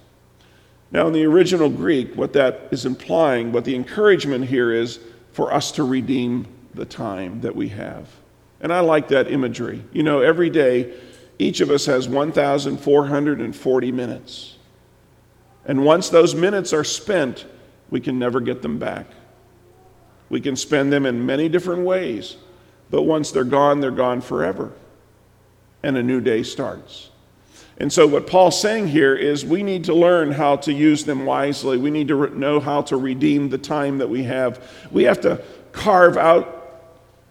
Now, 0.89 1.07
in 1.07 1.13
the 1.13 1.25
original 1.25 1.69
Greek, 1.69 2.15
what 2.15 2.31
that 2.31 2.69
is 2.71 2.85
implying, 2.85 3.51
what 3.51 3.65
the 3.65 3.75
encouragement 3.75 4.45
here 4.45 4.71
is 4.71 5.01
for 5.33 5.53
us 5.53 5.69
to 5.73 5.83
redeem 5.83 6.47
the 6.73 6.85
time 6.85 7.41
that 7.41 7.57
we 7.57 7.67
have. 7.69 8.07
And 8.61 8.71
I 8.71 8.79
like 8.79 9.09
that 9.09 9.29
imagery. 9.29 9.83
You 9.91 10.03
know, 10.03 10.21
every 10.21 10.49
day, 10.49 10.93
each 11.37 11.59
of 11.59 11.69
us 11.69 11.85
has 11.87 12.07
1,440 12.07 13.91
minutes. 13.91 14.55
And 15.65 15.83
once 15.83 16.07
those 16.07 16.33
minutes 16.33 16.71
are 16.71 16.85
spent, 16.85 17.45
we 17.89 17.99
can 17.99 18.17
never 18.17 18.39
get 18.39 18.61
them 18.61 18.79
back. 18.79 19.07
We 20.29 20.39
can 20.39 20.55
spend 20.55 20.93
them 20.93 21.05
in 21.05 21.25
many 21.25 21.49
different 21.49 21.81
ways, 21.81 22.37
but 22.89 23.03
once 23.03 23.31
they're 23.31 23.43
gone, 23.43 23.79
they're 23.79 23.91
gone 23.91 24.21
forever. 24.21 24.71
And 25.83 25.97
a 25.97 26.03
new 26.03 26.21
day 26.21 26.43
starts. 26.43 27.09
And 27.77 27.91
so, 27.91 28.07
what 28.07 28.25
Paul's 28.25 28.59
saying 28.59 28.87
here 28.87 29.15
is 29.15 29.43
we 29.43 29.61
need 29.61 29.83
to 29.85 29.93
learn 29.93 30.31
how 30.31 30.55
to 30.57 30.71
use 30.71 31.03
them 31.03 31.25
wisely. 31.25 31.77
We 31.77 31.91
need 31.91 32.07
to 32.07 32.27
know 32.37 32.59
how 32.59 32.81
to 32.83 32.95
redeem 32.95 33.49
the 33.49 33.57
time 33.57 33.97
that 33.97 34.09
we 34.09 34.23
have. 34.23 34.65
We 34.91 35.03
have 35.03 35.19
to 35.21 35.43
carve 35.73 36.15
out 36.15 36.55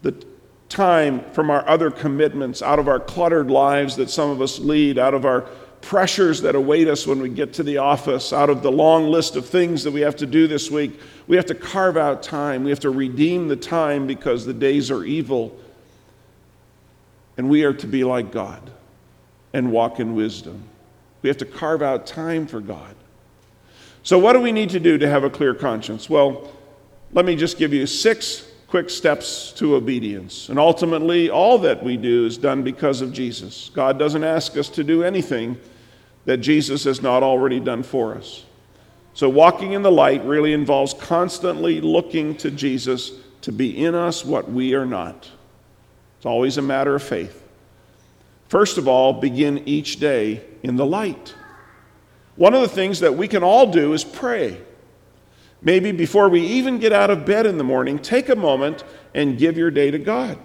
the 0.03 0.23
time 0.69 1.21
from 1.31 1.49
our 1.49 1.67
other 1.67 1.89
commitments, 1.89 2.61
out 2.61 2.77
of 2.77 2.87
our 2.87 2.99
cluttered 2.99 3.49
lives 3.49 3.95
that 3.95 4.09
some 4.09 4.29
of 4.29 4.39
us 4.41 4.59
lead, 4.59 4.99
out 4.99 5.15
of 5.15 5.25
our 5.25 5.47
pressures 5.85 6.41
that 6.41 6.55
await 6.55 6.87
us 6.87 7.05
when 7.05 7.19
we 7.19 7.29
get 7.29 7.53
to 7.53 7.63
the 7.63 7.77
office, 7.77 8.33
out 8.33 8.49
of 8.49 8.63
the 8.63 8.71
long 8.71 9.07
list 9.07 9.35
of 9.35 9.45
things 9.45 9.83
that 9.83 9.91
we 9.91 10.01
have 10.01 10.15
to 10.15 10.25
do 10.25 10.47
this 10.47 10.71
week. 10.71 10.99
We 11.27 11.35
have 11.35 11.45
to 11.45 11.55
carve 11.55 11.95
out 11.95 12.23
time. 12.23 12.63
We 12.63 12.71
have 12.71 12.79
to 12.81 12.89
redeem 12.89 13.47
the 13.47 13.55
time 13.55 14.07
because 14.07 14.45
the 14.45 14.53
days 14.53 14.89
are 14.89 15.03
evil. 15.03 15.55
And 17.37 17.49
we 17.49 17.63
are 17.65 17.73
to 17.73 17.85
be 17.87 18.03
like 18.03 18.31
God 18.31 18.71
and 19.53 19.71
walk 19.71 19.99
in 19.99 20.15
wisdom. 20.15 20.63
We 21.21 21.29
have 21.29 21.37
to 21.37 21.45
carve 21.45 21.83
out 21.83 22.07
time 22.07 22.47
for 22.47 22.61
God. 22.61 22.95
So, 24.01 24.17
what 24.17 24.33
do 24.33 24.41
we 24.41 24.51
need 24.51 24.71
to 24.71 24.79
do 24.79 24.97
to 24.97 25.07
have 25.07 25.23
a 25.23 25.29
clear 25.29 25.53
conscience? 25.53 26.09
Well, 26.09 26.51
let 27.13 27.25
me 27.25 27.35
just 27.35 27.59
give 27.59 27.73
you 27.73 27.85
six 27.85 28.51
quick 28.67 28.89
steps 28.89 29.51
to 29.53 29.75
obedience. 29.75 30.49
And 30.49 30.57
ultimately, 30.57 31.29
all 31.29 31.59
that 31.59 31.83
we 31.83 31.95
do 31.95 32.25
is 32.25 32.37
done 32.37 32.63
because 32.63 33.01
of 33.01 33.13
Jesus. 33.13 33.69
God 33.73 33.99
doesn't 33.99 34.23
ask 34.23 34.57
us 34.57 34.69
to 34.69 34.83
do 34.83 35.03
anything 35.03 35.57
that 36.25 36.37
Jesus 36.37 36.83
has 36.83 37.01
not 37.01 37.23
already 37.23 37.59
done 37.59 37.83
for 37.83 38.15
us. 38.15 38.43
So, 39.13 39.29
walking 39.29 39.71
in 39.71 39.81
the 39.81 39.91
light 39.91 40.25
really 40.25 40.51
involves 40.51 40.93
constantly 40.93 41.79
looking 41.79 42.35
to 42.37 42.51
Jesus 42.51 43.11
to 43.41 43.51
be 43.51 43.85
in 43.85 43.95
us 43.95 44.25
what 44.25 44.51
we 44.51 44.73
are 44.73 44.85
not. 44.85 45.29
It's 46.17 46.25
always 46.25 46.57
a 46.57 46.61
matter 46.61 46.95
of 46.95 47.03
faith. 47.03 47.41
First 48.49 48.77
of 48.77 48.87
all, 48.87 49.13
begin 49.13 49.59
each 49.67 49.99
day 49.99 50.43
in 50.63 50.75
the 50.75 50.85
light. 50.85 51.33
One 52.35 52.53
of 52.53 52.61
the 52.61 52.67
things 52.67 52.99
that 52.99 53.15
we 53.15 53.27
can 53.27 53.43
all 53.43 53.71
do 53.71 53.93
is 53.93 54.03
pray. 54.03 54.61
Maybe 55.61 55.91
before 55.91 56.27
we 56.27 56.41
even 56.41 56.79
get 56.79 56.91
out 56.91 57.09
of 57.09 57.25
bed 57.25 57.45
in 57.45 57.57
the 57.57 57.63
morning, 57.63 57.97
take 57.99 58.29
a 58.29 58.35
moment 58.35 58.83
and 59.13 59.37
give 59.37 59.57
your 59.57 59.71
day 59.71 59.91
to 59.91 59.99
God. 59.99 60.37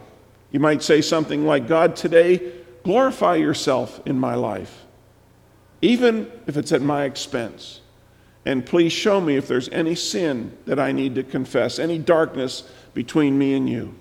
You 0.52 0.60
might 0.60 0.82
say 0.82 1.00
something 1.00 1.44
like, 1.44 1.66
God, 1.66 1.96
today, 1.96 2.52
glorify 2.84 3.36
yourself 3.36 4.00
in 4.06 4.18
my 4.18 4.34
life 4.34 4.86
even 5.82 6.30
if 6.46 6.56
it's 6.56 6.72
at 6.72 6.82
my 6.82 7.04
expense. 7.04 7.80
And 8.44 8.64
please 8.64 8.92
show 8.92 9.20
me 9.20 9.36
if 9.36 9.46
there's 9.48 9.68
any 9.68 9.94
sin 9.94 10.56
that 10.66 10.78
I 10.78 10.92
need 10.92 11.14
to 11.16 11.22
confess, 11.22 11.78
any 11.78 11.98
darkness 11.98 12.62
between 12.94 13.38
me 13.38 13.54
and 13.54 13.68
you 13.68 13.94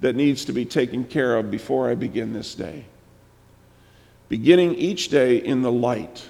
that 0.00 0.14
needs 0.14 0.44
to 0.44 0.52
be 0.52 0.64
taken 0.64 1.04
care 1.04 1.36
of 1.36 1.50
before 1.50 1.90
I 1.90 1.94
begin 1.94 2.32
this 2.32 2.54
day. 2.54 2.84
Beginning 4.28 4.74
each 4.74 5.08
day 5.08 5.38
in 5.38 5.62
the 5.62 5.72
light, 5.72 6.28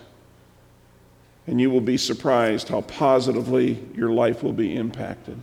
and 1.46 1.60
you 1.60 1.70
will 1.70 1.80
be 1.80 1.96
surprised 1.96 2.68
how 2.68 2.82
positively 2.82 3.84
your 3.94 4.10
life 4.10 4.42
will 4.42 4.52
be 4.52 4.76
impacted. 4.76 5.38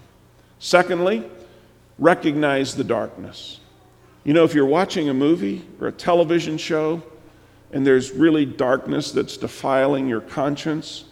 Secondly, 0.59 1.23
recognize 1.99 2.75
the 2.75 2.83
darkness. 2.83 3.59
You 4.23 4.33
know, 4.33 4.43
if 4.43 4.53
you're 4.53 4.65
watching 4.65 5.09
a 5.09 5.13
movie 5.13 5.65
or 5.81 5.87
a 5.87 5.91
television 5.91 6.57
show, 6.57 7.03
and 7.71 7.86
there's 7.86 8.12
really 8.12 8.45
darkness 8.45 9.12
that's 9.12 9.38
defiling 9.38 10.08
your 10.08 10.21
conscience, 10.21 11.06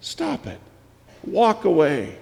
stop 0.00 0.46
it. 0.46 0.60
Walk 1.24 1.64
away. 1.64 2.18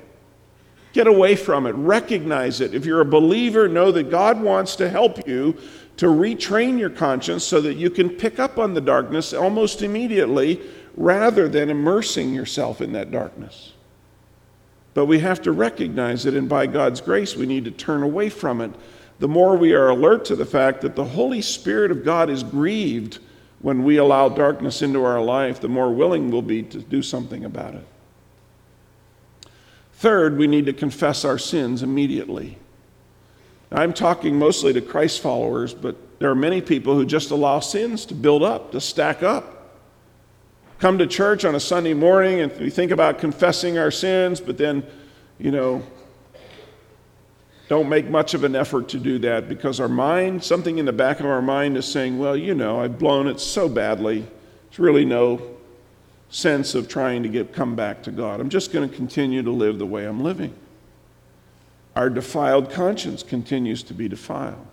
Get 0.92 1.06
away 1.06 1.36
from 1.36 1.66
it. 1.66 1.72
Recognize 1.72 2.60
it. 2.60 2.74
If 2.74 2.86
you're 2.86 3.00
a 3.00 3.04
believer, 3.04 3.68
know 3.68 3.92
that 3.92 4.10
God 4.10 4.40
wants 4.40 4.76
to 4.76 4.88
help 4.88 5.26
you 5.26 5.56
to 5.96 6.06
retrain 6.06 6.78
your 6.78 6.90
conscience 6.90 7.44
so 7.44 7.60
that 7.60 7.74
you 7.74 7.90
can 7.90 8.10
pick 8.10 8.38
up 8.38 8.58
on 8.58 8.74
the 8.74 8.80
darkness 8.80 9.32
almost 9.32 9.82
immediately 9.82 10.60
rather 10.96 11.48
than 11.48 11.70
immersing 11.70 12.32
yourself 12.32 12.80
in 12.80 12.92
that 12.92 13.10
darkness. 13.10 13.72
But 14.94 15.06
we 15.06 15.18
have 15.18 15.42
to 15.42 15.52
recognize 15.52 16.24
it, 16.24 16.34
and 16.34 16.48
by 16.48 16.66
God's 16.66 17.00
grace, 17.00 17.36
we 17.36 17.46
need 17.46 17.64
to 17.64 17.70
turn 17.72 18.02
away 18.02 18.28
from 18.28 18.60
it. 18.60 18.70
The 19.18 19.28
more 19.28 19.56
we 19.56 19.72
are 19.72 19.88
alert 19.88 20.24
to 20.26 20.36
the 20.36 20.46
fact 20.46 20.80
that 20.82 20.94
the 20.94 21.04
Holy 21.04 21.42
Spirit 21.42 21.90
of 21.90 22.04
God 22.04 22.30
is 22.30 22.42
grieved 22.42 23.18
when 23.64 23.82
we 23.82 23.96
allow 23.96 24.28
darkness 24.28 24.82
into 24.82 25.02
our 25.02 25.22
life, 25.22 25.58
the 25.58 25.68
more 25.68 25.90
willing 25.90 26.30
we'll 26.30 26.42
be 26.42 26.62
to 26.62 26.80
do 26.80 27.00
something 27.00 27.46
about 27.46 27.72
it. 27.72 27.86
Third, 29.94 30.36
we 30.36 30.46
need 30.46 30.66
to 30.66 30.74
confess 30.74 31.24
our 31.24 31.38
sins 31.38 31.82
immediately. 31.82 32.58
I'm 33.72 33.94
talking 33.94 34.38
mostly 34.38 34.74
to 34.74 34.82
Christ 34.82 35.22
followers, 35.22 35.72
but 35.72 35.96
there 36.18 36.28
are 36.28 36.34
many 36.34 36.60
people 36.60 36.94
who 36.94 37.06
just 37.06 37.30
allow 37.30 37.60
sins 37.60 38.04
to 38.04 38.14
build 38.14 38.42
up, 38.42 38.72
to 38.72 38.82
stack 38.82 39.22
up. 39.22 39.80
Come 40.78 40.98
to 40.98 41.06
church 41.06 41.46
on 41.46 41.54
a 41.54 41.60
Sunday 41.60 41.94
morning 41.94 42.42
and 42.42 42.52
we 42.60 42.68
think 42.68 42.90
about 42.90 43.18
confessing 43.18 43.78
our 43.78 43.90
sins, 43.90 44.42
but 44.42 44.58
then, 44.58 44.84
you 45.38 45.50
know, 45.50 45.82
don't 47.68 47.88
make 47.88 48.08
much 48.08 48.34
of 48.34 48.44
an 48.44 48.54
effort 48.54 48.88
to 48.90 48.98
do 48.98 49.18
that 49.20 49.48
because 49.48 49.80
our 49.80 49.88
mind, 49.88 50.44
something 50.44 50.78
in 50.78 50.84
the 50.84 50.92
back 50.92 51.20
of 51.20 51.26
our 51.26 51.40
mind 51.40 51.76
is 51.76 51.86
saying, 51.86 52.18
well, 52.18 52.36
you 52.36 52.54
know, 52.54 52.80
I've 52.80 52.98
blown 52.98 53.26
it 53.26 53.40
so 53.40 53.68
badly. 53.68 54.26
There's 54.68 54.78
really 54.78 55.04
no 55.04 55.40
sense 56.28 56.74
of 56.74 56.88
trying 56.88 57.22
to 57.22 57.28
get 57.28 57.54
come 57.54 57.74
back 57.74 58.02
to 58.02 58.10
God. 58.10 58.40
I'm 58.40 58.50
just 58.50 58.72
going 58.72 58.88
to 58.88 58.94
continue 58.94 59.42
to 59.42 59.50
live 59.50 59.78
the 59.78 59.86
way 59.86 60.04
I'm 60.04 60.22
living. 60.22 60.54
Our 61.96 62.10
defiled 62.10 62.70
conscience 62.70 63.22
continues 63.22 63.82
to 63.84 63.94
be 63.94 64.08
defiled. 64.08 64.66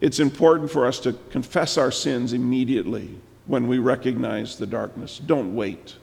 It's 0.00 0.18
important 0.18 0.70
for 0.70 0.86
us 0.86 0.98
to 1.00 1.12
confess 1.30 1.76
our 1.76 1.90
sins 1.90 2.32
immediately 2.32 3.18
when 3.46 3.66
we 3.68 3.78
recognize 3.78 4.56
the 4.56 4.66
darkness. 4.66 5.18
Don't 5.18 5.54
wait. 5.54 5.96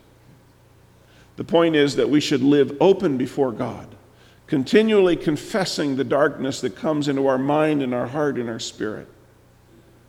The 1.38 1.44
point 1.46 1.76
is 1.76 1.96
that 1.96 2.10
we 2.10 2.20
should 2.20 2.44
live 2.44 2.78
open 2.80 3.18
before 3.18 3.52
God 3.52 3.96
continually 4.50 5.16
confessing 5.16 5.96
the 5.96 6.04
darkness 6.04 6.60
that 6.62 6.76
comes 6.76 7.08
into 7.08 7.28
our 7.28 7.38
mind 7.38 7.84
and 7.84 7.94
our 7.94 8.08
heart 8.08 8.38
and 8.38 8.50
our 8.50 8.60
spirit 8.60 9.08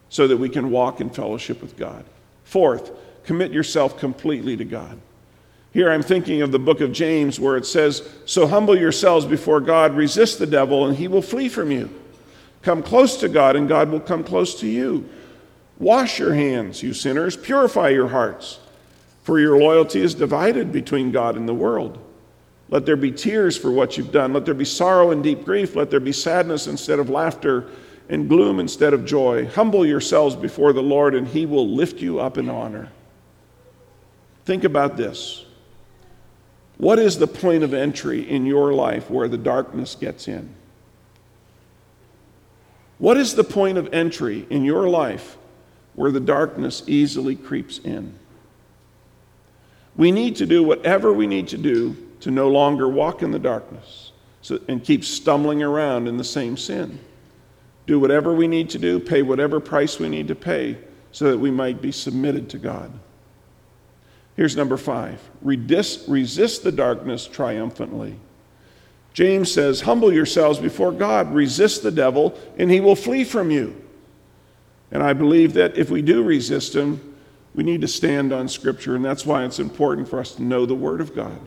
so 0.08 0.26
that 0.26 0.38
we 0.38 0.48
can 0.48 0.70
walk 0.70 0.98
in 0.98 1.10
fellowship 1.10 1.60
with 1.60 1.76
God. 1.76 2.06
Fourth, 2.44 2.90
commit 3.24 3.52
yourself 3.52 3.98
completely 3.98 4.56
to 4.56 4.64
God. 4.64 4.98
Here 5.72 5.92
I'm 5.92 6.02
thinking 6.02 6.40
of 6.40 6.52
the 6.52 6.58
book 6.58 6.80
of 6.80 6.90
James 6.90 7.38
where 7.38 7.58
it 7.58 7.66
says, 7.66 8.08
So 8.24 8.46
humble 8.46 8.76
yourselves 8.76 9.26
before 9.26 9.60
God, 9.60 9.94
resist 9.94 10.38
the 10.38 10.46
devil, 10.46 10.86
and 10.86 10.96
he 10.96 11.06
will 11.06 11.22
flee 11.22 11.50
from 11.50 11.70
you. 11.70 11.90
Come 12.62 12.82
close 12.82 13.18
to 13.18 13.28
God, 13.28 13.56
and 13.56 13.68
God 13.68 13.90
will 13.90 14.00
come 14.00 14.24
close 14.24 14.58
to 14.60 14.66
you. 14.66 15.06
Wash 15.78 16.18
your 16.18 16.32
hands, 16.32 16.82
you 16.82 16.94
sinners, 16.94 17.36
purify 17.36 17.90
your 17.90 18.08
hearts, 18.08 18.58
for 19.22 19.38
your 19.38 19.58
loyalty 19.58 20.00
is 20.00 20.14
divided 20.14 20.72
between 20.72 21.12
God 21.12 21.36
and 21.36 21.46
the 21.46 21.54
world. 21.54 21.98
Let 22.70 22.86
there 22.86 22.96
be 22.96 23.10
tears 23.10 23.56
for 23.56 23.70
what 23.72 23.98
you've 23.98 24.12
done. 24.12 24.32
Let 24.32 24.44
there 24.44 24.54
be 24.54 24.64
sorrow 24.64 25.10
and 25.10 25.22
deep 25.22 25.44
grief. 25.44 25.74
Let 25.74 25.90
there 25.90 26.00
be 26.00 26.12
sadness 26.12 26.68
instead 26.68 27.00
of 27.00 27.10
laughter 27.10 27.68
and 28.08 28.28
gloom 28.28 28.60
instead 28.60 28.94
of 28.94 29.04
joy. 29.04 29.46
Humble 29.46 29.84
yourselves 29.84 30.36
before 30.36 30.72
the 30.72 30.82
Lord, 30.82 31.14
and 31.14 31.26
he 31.26 31.46
will 31.46 31.68
lift 31.68 32.00
you 32.00 32.20
up 32.20 32.38
in 32.38 32.48
honor. 32.48 32.90
Think 34.44 34.62
about 34.62 34.96
this. 34.96 35.44
What 36.78 36.98
is 36.98 37.18
the 37.18 37.26
point 37.26 37.64
of 37.64 37.74
entry 37.74 38.28
in 38.28 38.46
your 38.46 38.72
life 38.72 39.10
where 39.10 39.28
the 39.28 39.36
darkness 39.36 39.96
gets 39.96 40.28
in? 40.28 40.54
What 42.98 43.16
is 43.16 43.34
the 43.34 43.44
point 43.44 43.78
of 43.78 43.92
entry 43.92 44.46
in 44.48 44.64
your 44.64 44.88
life 44.88 45.36
where 45.94 46.10
the 46.10 46.20
darkness 46.20 46.82
easily 46.86 47.34
creeps 47.34 47.78
in? 47.78 48.14
We 49.96 50.12
need 50.12 50.36
to 50.36 50.46
do 50.46 50.62
whatever 50.62 51.12
we 51.12 51.26
need 51.26 51.48
to 51.48 51.58
do 51.58 51.96
to 52.20 52.30
no 52.30 52.48
longer 52.48 52.88
walk 52.88 53.22
in 53.22 53.30
the 53.30 53.38
darkness 53.38 54.12
so, 54.42 54.58
and 54.68 54.82
keep 54.82 55.04
stumbling 55.04 55.62
around 55.62 56.08
in 56.08 56.16
the 56.16 56.24
same 56.24 56.56
sin. 56.56 56.98
Do 57.86 57.98
whatever 57.98 58.32
we 58.34 58.46
need 58.46 58.70
to 58.70 58.78
do, 58.78 59.00
pay 59.00 59.22
whatever 59.22 59.60
price 59.60 59.98
we 59.98 60.08
need 60.08 60.28
to 60.28 60.34
pay 60.34 60.78
so 61.12 61.30
that 61.30 61.38
we 61.38 61.50
might 61.50 61.82
be 61.82 61.92
submitted 61.92 62.48
to 62.50 62.58
God. 62.58 62.92
Here's 64.36 64.56
number 64.56 64.76
five 64.76 65.20
resist, 65.42 66.08
resist 66.08 66.62
the 66.62 66.72
darkness 66.72 67.26
triumphantly. 67.26 68.16
James 69.12 69.52
says, 69.52 69.82
Humble 69.82 70.12
yourselves 70.12 70.58
before 70.58 70.92
God, 70.92 71.32
resist 71.34 71.82
the 71.82 71.90
devil, 71.90 72.38
and 72.56 72.70
he 72.70 72.80
will 72.80 72.96
flee 72.96 73.24
from 73.24 73.50
you. 73.50 73.84
And 74.92 75.02
I 75.02 75.12
believe 75.12 75.54
that 75.54 75.76
if 75.76 75.90
we 75.90 76.02
do 76.02 76.22
resist 76.22 76.74
him, 76.74 77.14
we 77.54 77.64
need 77.64 77.80
to 77.80 77.88
stand 77.88 78.32
on 78.32 78.48
Scripture, 78.48 78.94
and 78.94 79.04
that's 79.04 79.26
why 79.26 79.44
it's 79.44 79.58
important 79.58 80.08
for 80.08 80.20
us 80.20 80.34
to 80.36 80.42
know 80.42 80.64
the 80.64 80.74
Word 80.74 81.00
of 81.00 81.14
God. 81.14 81.38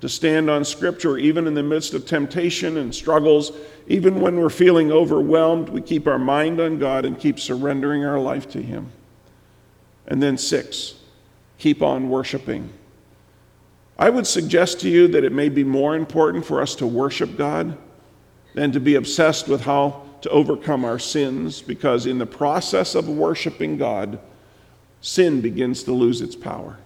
To 0.00 0.08
stand 0.08 0.48
on 0.48 0.64
Scripture, 0.64 1.18
even 1.18 1.46
in 1.46 1.54
the 1.54 1.62
midst 1.62 1.92
of 1.92 2.06
temptation 2.06 2.78
and 2.78 2.94
struggles, 2.94 3.52
even 3.86 4.20
when 4.20 4.40
we're 4.40 4.48
feeling 4.48 4.90
overwhelmed, 4.90 5.68
we 5.68 5.82
keep 5.82 6.06
our 6.06 6.18
mind 6.18 6.58
on 6.60 6.78
God 6.78 7.04
and 7.04 7.18
keep 7.18 7.38
surrendering 7.38 8.04
our 8.04 8.18
life 8.18 8.50
to 8.52 8.62
Him. 8.62 8.90
And 10.06 10.22
then, 10.22 10.38
six, 10.38 10.94
keep 11.58 11.82
on 11.82 12.08
worshiping. 12.08 12.70
I 13.98 14.08
would 14.08 14.26
suggest 14.26 14.80
to 14.80 14.88
you 14.88 15.08
that 15.08 15.24
it 15.24 15.32
may 15.32 15.50
be 15.50 15.64
more 15.64 15.94
important 15.94 16.46
for 16.46 16.62
us 16.62 16.74
to 16.76 16.86
worship 16.86 17.36
God 17.36 17.76
than 18.54 18.72
to 18.72 18.80
be 18.80 18.94
obsessed 18.94 19.48
with 19.48 19.60
how 19.60 20.06
to 20.22 20.30
overcome 20.30 20.84
our 20.84 20.98
sins, 20.98 21.60
because 21.60 22.06
in 22.06 22.18
the 22.18 22.26
process 22.26 22.94
of 22.94 23.08
worshiping 23.08 23.76
God, 23.76 24.18
sin 25.02 25.42
begins 25.42 25.82
to 25.84 25.92
lose 25.92 26.22
its 26.22 26.36
power. 26.36 26.78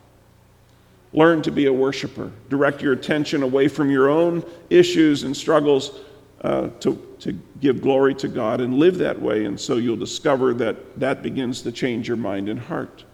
Learn 1.15 1.43
to 1.43 1.53
be 1.53 1.67
a 1.67 1.73
worshiper. 1.73 2.31
Direct 2.51 2.83
your 2.83 2.93
attention 2.93 3.45
away 3.45 3.69
from 3.69 3.89
your 3.89 4.11
own 4.11 4.45
issues 4.69 5.23
and 5.23 5.35
struggles 5.35 6.01
uh, 6.41 6.69
to, 6.81 7.01
to 7.21 7.33
give 7.61 7.81
glory 7.81 8.15
to 8.17 8.29
God 8.29 8.61
and 8.61 8.75
live 8.75 8.99
that 8.99 9.23
way. 9.23 9.45
And 9.45 9.59
so 9.59 9.77
you'll 9.77 9.97
discover 9.97 10.53
that 10.55 10.99
that 10.99 11.23
begins 11.23 11.63
to 11.63 11.73
change 11.73 12.09
your 12.09 12.17
mind 12.17 12.49
and 12.49 12.59
heart. 12.59 13.05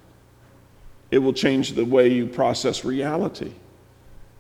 It 1.11 1.19
will 1.19 1.35
change 1.35 1.75
the 1.75 1.85
way 1.85 2.09
you 2.09 2.27
process 2.27 2.85
reality. 2.85 3.53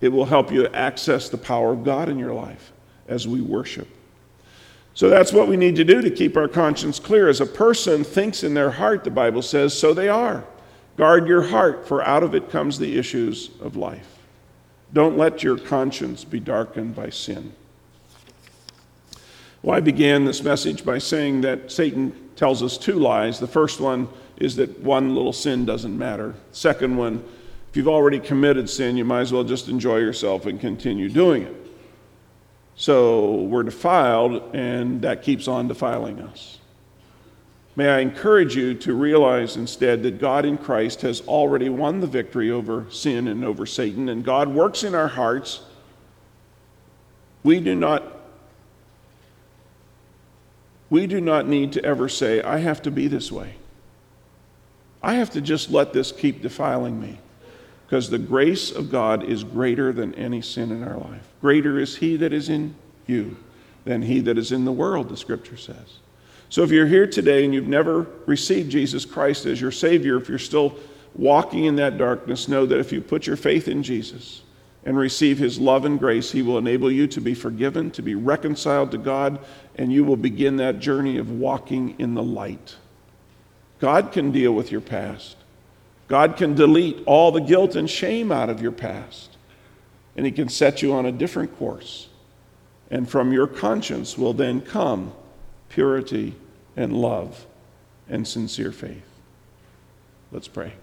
It 0.01 0.09
will 0.09 0.25
help 0.25 0.51
you 0.51 0.67
access 0.69 1.29
the 1.29 1.37
power 1.37 1.73
of 1.73 1.85
God 1.85 2.09
in 2.09 2.19
your 2.19 2.33
life 2.33 2.73
as 3.09 3.29
we 3.29 3.43
worship. 3.43 3.89
So 4.95 5.11
that's 5.11 5.33
what 5.33 5.49
we 5.49 5.57
need 5.57 5.77
to 5.77 5.85
do 5.85 6.01
to 6.01 6.11
keep 6.11 6.37
our 6.37 6.49
conscience 6.49 6.99
clear. 6.99 7.29
As 7.29 7.41
a 7.41 7.47
person 7.47 8.05
thinks 8.05 8.43
in 8.43 8.55
their 8.55 8.71
heart, 8.71 9.05
the 9.05 9.11
Bible 9.11 9.43
says, 9.43 9.79
so 9.79 9.93
they 9.93 10.09
are. 10.09 10.45
Guard 11.01 11.27
your 11.27 11.41
heart, 11.41 11.89
for 11.89 12.03
out 12.03 12.23
of 12.23 12.35
it 12.35 12.51
comes 12.51 12.79
the 12.79 12.99
issues 12.99 13.53
of 13.63 13.75
life. 13.75 14.19
Don't 14.93 15.17
let 15.17 15.43
your 15.43 15.57
conscience 15.57 16.25
be 16.25 16.39
darkened 16.39 16.95
by 16.95 17.09
sin. 17.09 17.55
Well, 19.63 19.79
I 19.79 19.81
began 19.81 20.27
this 20.27 20.43
message 20.43 20.85
by 20.85 20.99
saying 20.99 21.41
that 21.41 21.73
Satan 21.73 22.29
tells 22.37 22.63
us 22.63 22.77
two 22.77 22.99
lies. 22.99 23.41
The 23.41 23.47
first 23.47 23.81
one 23.81 24.11
is 24.37 24.57
that 24.57 24.81
one 24.81 25.15
little 25.15 25.33
sin 25.33 25.65
doesn't 25.65 25.97
matter. 25.97 26.35
Second 26.53 26.99
one, 26.99 27.25
if 27.71 27.79
you've 27.79 27.89
already 27.89 28.21
committed 28.21 28.69
sin, 28.69 28.99
you 28.99 29.07
might 29.07 29.21
as 29.21 29.33
well 29.33 29.43
just 29.45 29.69
enjoy 29.69 30.01
yourself 30.01 30.45
and 30.45 30.61
continue 30.61 31.09
doing 31.09 31.45
it. 31.45 31.57
So 32.77 33.37
we're 33.37 33.63
defiled, 33.63 34.55
and 34.55 35.01
that 35.01 35.23
keeps 35.23 35.49
on 35.49 35.67
defiling 35.67 36.21
us. 36.21 36.60
May 37.77 37.89
I 37.89 38.01
encourage 38.01 38.57
you 38.57 38.75
to 38.75 38.95
realize 38.95 39.57
instead 39.57 40.03
that 40.03 40.19
God 40.19 40.45
in 40.45 40.59
Christ 40.59 41.03
has 41.03 41.21
already 41.23 41.69
won 41.69 42.01
the 42.01 42.07
victory 42.07 42.51
over 42.51 42.87
sin 42.91 43.29
and 43.29 43.45
over 43.45 43.65
Satan, 43.65 44.09
and 44.09 44.25
God 44.25 44.49
works 44.49 44.83
in 44.83 44.95
our 44.95 45.09
hearts. 45.09 45.61
We 47.43 47.61
do 47.61 47.75
not 47.75 48.21
we 50.91 51.07
do 51.07 51.21
not 51.21 51.47
need 51.47 51.73
to 51.75 51.85
ever 51.85 52.09
say, 52.09 52.43
I 52.43 52.59
have 52.59 52.83
to 52.83 52.91
be 52.91 53.07
this 53.07 53.31
way. 53.31 53.55
I 55.03 55.15
have 55.15 55.31
to 55.31 55.41
just 55.41 55.71
let 55.71 55.93
this 55.93 56.11
keep 56.11 56.43
defiling 56.43 57.01
me 57.01 57.21
because 57.87 58.11
the 58.11 58.19
grace 58.19 58.71
of 58.71 58.91
God 58.91 59.23
is 59.23 59.45
greater 59.45 59.93
than 59.93 60.15
any 60.17 60.43
sin 60.43 60.73
in 60.73 60.83
our 60.83 60.99
life. 60.99 61.27
Greater 61.41 61.79
is 61.79 61.97
He 61.97 62.17
that 62.17 62.33
is 62.33 62.49
in 62.49 62.75
you 63.07 63.37
than 63.85 64.03
He 64.03 64.21
that 64.21 64.37
is 64.37 64.53
in 64.53 64.65
the 64.65 64.73
world, 64.73 65.09
the 65.09 65.17
scripture 65.17 65.57
says. 65.57 65.99
So 66.51 66.65
if 66.65 66.73
you're 66.73 66.87
here 66.87 67.07
today 67.07 67.45
and 67.45 67.55
you've 67.55 67.69
never 67.69 68.09
received 68.27 68.73
Jesus 68.73 69.05
Christ 69.05 69.47
as 69.47 69.61
your 69.61 69.71
Savior, 69.71 70.17
if 70.17 70.29
you're 70.29 70.39
still 70.39 70.77
walking 71.15 71.65
in 71.65 71.77
that 71.77 71.97
darkness, 71.97 72.49
know 72.49 72.67
that 72.67 72.81
if 72.81 72.91
you 72.91 73.01
put 73.01 73.25
your 73.25 73.37
faith 73.37 73.69
in 73.69 73.85
Jesus 73.85 74.43
and 74.85 74.99
receive 74.99 75.39
His 75.39 75.61
love 75.61 75.85
and 75.85 75.97
grace, 75.97 76.33
He 76.33 76.43
will 76.43 76.59
enable 76.59 76.91
you 76.91 77.07
to 77.07 77.21
be 77.21 77.35
forgiven, 77.35 77.93
to 77.93 78.03
be 78.03 78.17
reconciled 78.17 78.91
to 78.91 78.99
God, 78.99 79.39
and 79.77 79.93
you 79.93 80.03
will 80.03 80.17
begin 80.17 80.57
that 80.57 80.81
journey 80.81 81.19
of 81.19 81.31
walking 81.31 81.95
in 82.01 82.15
the 82.15 82.23
light. 82.23 82.75
God 83.79 84.11
can 84.11 84.33
deal 84.33 84.53
with 84.53 84.73
your 84.73 84.81
past. 84.81 85.37
God 86.09 86.37
can 86.37 86.57
delete 86.57 87.01
all 87.07 87.31
the 87.31 87.41
guilt 87.41 87.77
and 87.77 87.89
shame 87.89 88.33
out 88.33 88.51
of 88.51 88.61
your 88.61 88.73
past, 88.73 89.37
and 90.17 90.27
He 90.27 90.33
can 90.33 90.49
set 90.49 90.83
you 90.83 90.95
on 90.95 91.07
a 91.07 91.13
different 91.13 91.57
course. 91.57 92.09
And 92.91 93.09
from 93.09 93.33
your 93.33 93.47
conscience 93.47 94.19
will 94.19 94.33
then 94.33 94.63
come 94.63 95.13
purity 95.71 96.35
and 96.77 96.93
love 96.93 97.47
and 98.09 98.29
sincere 98.29 98.73
faith. 98.73 99.03
Let's 100.31 100.49
pray. 100.49 100.75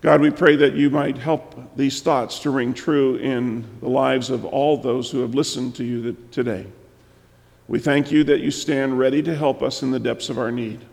God, 0.00 0.20
we 0.20 0.30
pray 0.30 0.56
that 0.56 0.74
you 0.74 0.88
might 0.88 1.18
help 1.18 1.76
these 1.76 2.00
thoughts 2.00 2.38
to 2.40 2.50
ring 2.50 2.74
true 2.74 3.16
in 3.16 3.64
the 3.80 3.88
lives 3.88 4.30
of 4.30 4.44
all 4.44 4.76
those 4.76 5.10
who 5.10 5.20
have 5.20 5.34
listened 5.34 5.74
to 5.76 5.84
you 5.84 6.16
today. 6.30 6.66
We 7.68 7.78
thank 7.80 8.12
you 8.12 8.22
that 8.24 8.40
you 8.40 8.50
stand 8.50 8.98
ready 8.98 9.22
to 9.22 9.34
help 9.34 9.62
us 9.62 9.82
in 9.82 9.90
the 9.90 9.98
depths 9.98 10.28
of 10.28 10.38
our 10.38 10.52
need. 10.52 10.84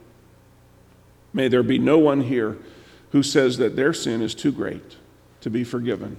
May 1.32 1.48
there 1.48 1.64
be 1.64 1.78
no 1.78 2.00
one 2.00 2.22
here 2.22 2.58
who 3.12 3.22
says 3.22 3.58
that 3.58 3.76
their 3.76 3.94
sin 3.94 4.22
is 4.22 4.34
too 4.34 4.52
great 4.52 4.98
to 5.42 5.50
be 5.50 5.64
forgiven. 5.64 6.18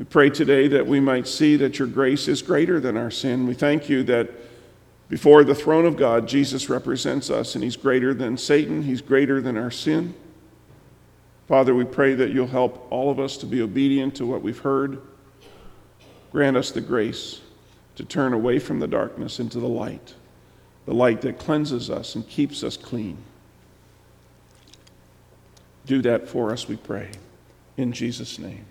We 0.00 0.06
pray 0.06 0.30
today 0.30 0.66
that 0.68 0.86
we 0.86 0.98
might 0.98 1.28
see 1.28 1.56
that 1.56 1.78
your 1.78 1.86
grace 1.86 2.26
is 2.26 2.40
greater 2.40 2.80
than 2.80 2.96
our 2.96 3.10
sin. 3.10 3.46
We 3.46 3.52
thank 3.52 3.90
you 3.90 4.02
that 4.04 4.30
before 5.10 5.44
the 5.44 5.54
throne 5.54 5.84
of 5.84 5.98
God, 5.98 6.26
Jesus 6.26 6.70
represents 6.70 7.28
us, 7.28 7.54
and 7.54 7.62
he's 7.62 7.76
greater 7.76 8.14
than 8.14 8.38
Satan, 8.38 8.84
he's 8.84 9.02
greater 9.02 9.42
than 9.42 9.58
our 9.58 9.70
sin. 9.70 10.14
Father, 11.48 11.74
we 11.74 11.84
pray 11.84 12.14
that 12.14 12.30
you'll 12.30 12.46
help 12.46 12.86
all 12.88 13.10
of 13.10 13.20
us 13.20 13.36
to 13.36 13.46
be 13.46 13.60
obedient 13.60 14.14
to 14.14 14.24
what 14.24 14.40
we've 14.40 14.60
heard. 14.60 15.02
Grant 16.32 16.56
us 16.56 16.70
the 16.70 16.80
grace 16.80 17.42
to 17.96 18.02
turn 18.02 18.32
away 18.32 18.58
from 18.58 18.80
the 18.80 18.88
darkness 18.88 19.38
into 19.38 19.60
the 19.60 19.68
light, 19.68 20.14
the 20.86 20.94
light 20.94 21.20
that 21.20 21.38
cleanses 21.38 21.90
us 21.90 22.14
and 22.14 22.26
keeps 22.26 22.64
us 22.64 22.78
clean. 22.78 23.18
Do 25.84 26.00
that 26.00 26.26
for 26.26 26.52
us, 26.52 26.68
we 26.68 26.76
pray. 26.76 27.10
In 27.76 27.92
Jesus' 27.92 28.38
name, 28.38 28.64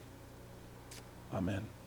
amen. 1.33 1.78